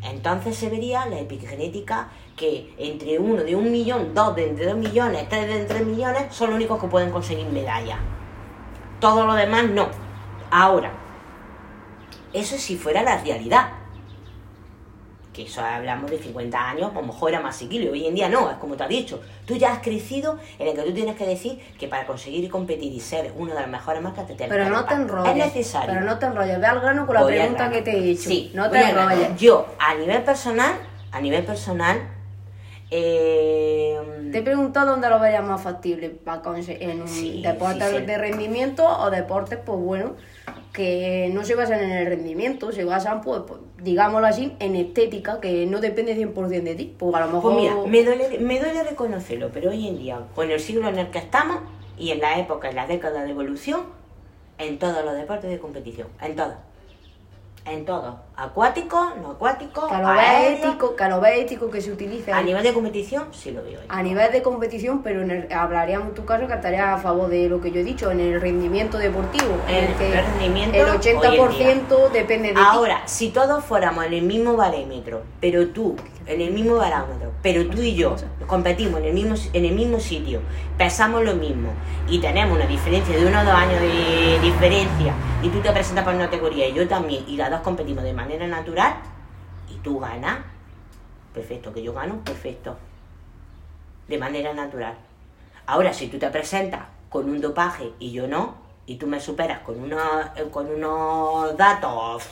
Entonces 0.04 0.56
se 0.56 0.70
vería 0.70 1.06
la 1.06 1.20
epigenética 1.20 2.10
que 2.36 2.74
entre 2.78 3.20
uno 3.20 3.44
de 3.44 3.56
un 3.56 3.72
millón, 3.72 4.14
dos 4.14 4.36
de 4.36 4.50
entre 4.50 4.66
dos 4.66 4.78
millones, 4.78 5.30
tres 5.30 5.48
de 5.48 5.62
entre 5.62 5.76
tres 5.76 5.88
millones 5.88 6.24
son 6.32 6.50
los 6.50 6.56
únicos 6.58 6.82
que 6.82 6.88
pueden 6.88 7.12
conseguir 7.12 7.46
medallas. 7.48 8.00
Todo 9.00 9.26
lo 9.26 9.34
demás 9.34 9.70
no. 9.70 9.88
Ahora, 10.50 10.92
eso 12.34 12.58
si 12.58 12.78
fuera 12.78 13.04
la 13.04 13.22
realidad. 13.22 13.81
Que 15.34 15.44
eso 15.44 15.62
hablamos 15.62 16.12
de 16.12 16.18
50 16.18 16.70
años, 16.70 16.92
a 16.92 16.94
lo 16.94 17.04
mejor 17.04 17.32
era 17.32 17.40
más 17.40 17.56
seguido. 17.56 17.94
Hoy 17.94 18.06
en 18.06 18.16
día 18.16 18.28
no, 18.28 18.52
es 18.52 18.58
como 18.58 18.76
te 18.76 18.84
has 18.84 18.90
dicho. 18.90 19.22
Tú 19.46 19.56
ya 19.56 19.74
has 19.74 19.80
crecido 19.80 20.38
en 20.60 20.68
el 20.68 20.76
que 20.76 20.82
tú 20.84 20.94
tienes 20.94 21.16
que 21.16 21.26
decir 21.26 21.60
que 21.80 21.88
para 21.88 22.06
conseguir 22.06 22.50
competir 22.50 22.92
y 22.92 23.00
ser 23.00 23.32
una 23.38 23.54
de 23.54 23.62
las 23.62 23.70
mejores 23.70 24.02
marcas 24.02 24.28
te 24.28 24.36
tienes 24.36 24.56
Pero 24.56 24.70
no 24.70 24.84
te 24.86 24.94
enrolles. 24.94 25.32
Es 25.32 25.46
necesario. 25.46 25.94
Pero 25.94 26.06
no 26.06 26.20
te 26.20 26.26
enrolles. 26.26 26.60
Ve 26.60 26.66
al 26.66 26.82
grano 26.82 27.06
con 27.06 27.16
la 27.16 27.26
pregunta 27.26 27.70
que 27.70 27.82
te 27.82 27.92
he 27.92 28.12
hecho. 28.12 28.30
Sí, 28.30 28.52
no 28.54 28.70
te 28.70 28.82
enrolles. 28.82 29.38
Yo, 29.38 29.68
a 29.80 29.96
nivel 29.96 30.22
personal, 30.24 30.74
a 31.12 31.22
nivel 31.22 31.46
personal, 31.46 32.02
eh, 32.94 33.98
te 34.34 34.40
he 34.40 34.42
preguntado 34.42 34.92
dónde 34.92 35.10
lo 35.10 35.18
verías 35.20 35.46
más 35.46 35.62
factible, 35.62 36.10
para 36.10 36.42
en 36.58 37.02
un 37.02 37.42
deporte 37.42 38.02
de 38.02 38.18
rendimiento 38.18 38.86
o 38.86 39.10
deportes, 39.10 39.60
pues 39.66 39.80
bueno, 39.80 40.16
que 40.74 41.30
no 41.34 41.44
se 41.44 41.56
basan 41.56 41.82
en 41.82 41.92
el 41.92 42.06
rendimiento, 42.06 42.72
se 42.72 42.86
basan, 42.86 43.22
pues, 43.22 43.42
pues 43.46 43.60
digámoslo 43.82 44.28
así, 44.28 44.56
en 44.60 44.76
estética, 44.76 45.42
que 45.42 45.66
no 45.66 45.82
depende 45.82 46.16
100% 46.16 46.64
de 46.64 46.76
ti. 46.76 46.96
Pues 46.98 47.14
a 47.14 47.22
lo 47.22 47.28
mejor... 47.28 47.54
Pues 47.54 47.64
mira, 47.64 47.76
me 47.86 48.04
duele, 48.04 48.40
me 48.40 48.60
duele 48.60 48.84
reconocerlo, 48.84 49.50
pero 49.54 49.72
hoy 49.72 49.88
en 49.88 49.98
día, 49.98 50.20
con 50.34 50.50
el 50.50 50.60
siglo 50.60 50.88
en 50.88 50.98
el 50.98 51.10
que 51.10 51.20
estamos 51.20 51.60
y 51.98 52.12
en 52.12 52.22
la 52.22 52.40
época, 52.40 52.70
en 52.70 52.76
la 52.76 52.88
década 52.88 53.24
de 53.24 53.32
evolución, 53.32 53.82
en 54.58 54.80
todos 54.80 55.04
los 55.04 55.16
deportes 55.16 55.50
de 55.50 55.60
competición, 55.60 56.08
en 56.22 56.36
todos. 56.36 56.56
En 57.64 57.86
todo. 57.86 58.18
Acuático, 58.36 59.14
no 59.22 59.32
acuático, 59.32 59.88
Que 59.88 59.94
a 59.94 60.02
lo 60.02 60.08
aéreo. 60.08 60.50
vez 61.22 61.42
ético, 61.46 61.70
que 61.70 61.80
se 61.80 61.92
utilice 61.92 62.32
A 62.34 62.42
nivel 62.42 62.64
de 62.64 62.74
competición, 62.74 63.26
sí 63.32 63.52
lo 63.52 63.62
veo. 63.62 63.80
a 63.88 64.02
nivel 64.02 64.32
de 64.32 64.42
competición, 64.42 65.04
pero 65.04 65.22
en 65.22 65.30
el- 65.30 65.54
hablaríamos 65.54 66.08
en 66.10 66.16
tu 66.16 66.26
caso 66.26 66.48
que 66.48 66.54
estarías 66.54 66.88
a 66.88 66.98
favor 66.98 67.30
de 67.30 67.48
lo 67.50 67.62
que 67.62 67.72
yo 67.72 67.82
he 67.82 67.84
dicho, 67.84 68.10
en 68.10 68.20
el 68.20 68.42
rendimiento 68.42 68.98
deportivo, 68.98 69.56
en 69.68 69.76
el 69.76 69.84
El 69.92 69.94
que 69.96 70.22
rendimiento 70.22 70.76
el 70.78 70.84
hoy 70.86 70.90
en 70.90 70.98
80% 71.20 72.10
depende 72.12 72.48
de 72.50 72.56
ti. 72.56 72.62
Ahora, 72.64 73.04
si 73.06 73.30
todos 73.30 73.64
fuéramos 73.64 74.06
en 74.06 74.14
el 74.14 74.24
mismo 74.24 74.56
barómetro, 74.58 75.22
pero 75.40 75.68
tú, 75.68 75.96
en 76.26 76.42
el 76.42 76.52
mismo 76.52 76.78
barómetro, 76.78 77.32
pero 77.44 77.68
tú 77.68 77.80
y 77.82 77.94
yo 77.94 78.16
competimos 78.48 79.00
en 79.02 79.06
el 79.08 79.14
mismo, 79.14 79.36
en 79.54 79.66
el 79.66 79.74
mismo 79.76 80.00
sitio, 80.00 80.42
pesamos 80.80 81.24
lo 81.24 81.36
mismo 81.36 81.70
y 82.08 82.20
tenemos 82.20 82.58
una 82.58 82.66
diferencia 82.66 83.16
de 83.16 83.26
uno 83.26 83.42
o 83.42 83.44
dos 83.46 83.54
años 83.54 83.80
de 83.80 84.40
diferencia 84.42 85.14
y 85.44 85.50
tú 85.50 85.60
te 85.60 85.72
presentas 85.72 86.04
para 86.04 86.16
una 86.18 86.26
categoría 86.26 86.68
y 86.68 86.74
yo 86.74 86.88
también 86.88 87.24
y 87.28 87.38
las 87.38 87.51
dos 87.52 87.62
competimos 87.62 88.04
de 88.04 88.14
manera 88.14 88.48
natural 88.48 88.96
y 89.70 89.76
tú 89.78 90.00
ganas, 90.00 90.40
perfecto, 91.34 91.74
que 91.74 91.84
yo 91.84 91.94
gano, 91.94 92.24
perfecto, 92.24 92.78
de 94.08 94.18
manera 94.18 94.54
natural. 94.54 94.96
Ahora, 95.66 95.94
si 95.94 96.08
tú 96.08 96.18
te 96.18 96.30
presentas 96.30 96.82
con 97.10 97.30
un 97.30 97.40
dopaje 97.40 97.92
y 98.00 98.12
yo 98.12 98.28
no, 98.28 98.56
y 98.86 98.96
tú 98.96 99.06
me 99.06 99.20
superas 99.20 99.60
con, 99.60 99.80
una, 99.80 100.34
eh, 100.36 100.48
con 100.52 100.68
unos 100.68 101.56
datos 101.56 102.24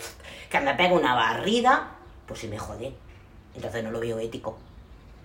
que 0.49 0.59
me 0.59 0.73
pega 0.73 0.93
una 0.93 1.13
barrida, 1.13 1.91
pues 2.27 2.39
sí 2.39 2.47
me 2.47 2.57
jode. 2.57 2.93
Entonces 3.55 3.83
no 3.83 3.91
lo 3.91 3.99
veo 3.99 4.19
ético, 4.19 4.57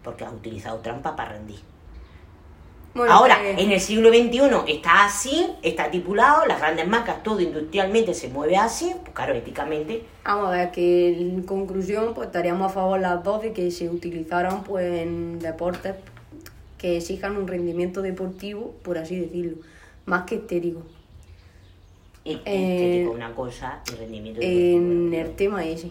porque 0.03 0.25
has 0.25 0.33
utilizado 0.33 0.79
trampa 0.79 1.17
para 1.17 1.31
rendir. 1.31 1.61
Bueno, 2.95 3.13
Ahora, 3.13 3.39
pues, 3.43 3.59
en 3.59 3.73
el 3.73 3.81
siglo 3.81 4.11
XXI 4.11 4.73
está 4.73 5.07
así, 5.07 5.49
está 5.63 5.87
estipulado, 5.87 6.47
las 6.47 6.61
grandes 6.61 6.87
marcas, 6.87 7.25
todo 7.25 7.41
industrialmente 7.41 8.15
se 8.15 8.29
mueve 8.29 8.57
así, 8.57 8.95
pues 9.03 9.13
claro, 9.13 9.35
éticamente. 9.35 10.05
Vamos 10.25 10.47
a 10.47 10.51
ver 10.51 10.71
que 10.71 11.09
en 11.09 11.43
conclusión 11.43 12.15
pues 12.15 12.29
estaríamos 12.29 12.71
a 12.71 12.75
favor 12.75 13.01
las 13.01 13.25
dos 13.25 13.43
de 13.43 13.53
que 13.53 13.73
se 13.73 13.89
utilizaran 13.89 14.63
pues 14.63 15.03
en 15.03 15.41
deportes 15.41 15.97
que 16.79 16.99
exijan 16.99 17.37
un 17.37 17.49
rendimiento 17.49 18.01
deportivo, 18.01 18.75
por 18.85 18.97
así 18.97 19.19
decirlo, 19.19 19.57
más 20.07 20.23
que 20.23 20.37
estético. 20.37 20.83
Eh, 22.25 22.35
estético 22.45 23.13
una 23.13 23.35
cosa 23.35 23.81
y 23.93 23.97
rendimiento 23.97 24.41
En 24.41 25.11
deportivo 25.11 25.31
el 25.31 25.37
tema 25.37 25.65
ese. 25.65 25.91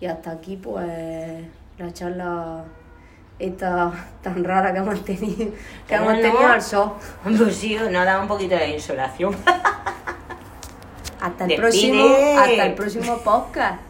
Y 0.00 0.06
hasta 0.06 0.30
aquí 0.30 0.56
pues 0.56 1.44
la 1.78 1.92
charla 1.92 2.64
esta 3.42 3.92
tan 4.22 4.44
rara 4.44 4.72
que 4.72 4.78
hemos 4.78 5.04
tenido, 5.04 5.50
que 5.86 5.94
hemos 5.94 6.14
tenido 6.14 6.46
al 6.46 6.62
sol. 6.62 6.92
Pues 7.24 7.56
sí, 7.56 7.74
nos 7.76 8.04
da 8.04 8.20
un 8.20 8.28
poquito 8.28 8.54
de 8.54 8.68
insolación. 8.68 9.36
Hasta 11.20 11.44
el 11.44 11.48
Despide. 11.50 11.56
próximo, 11.56 12.04
hasta 12.38 12.66
el 12.66 12.74
próximo 12.74 13.18
podcast. 13.18 13.80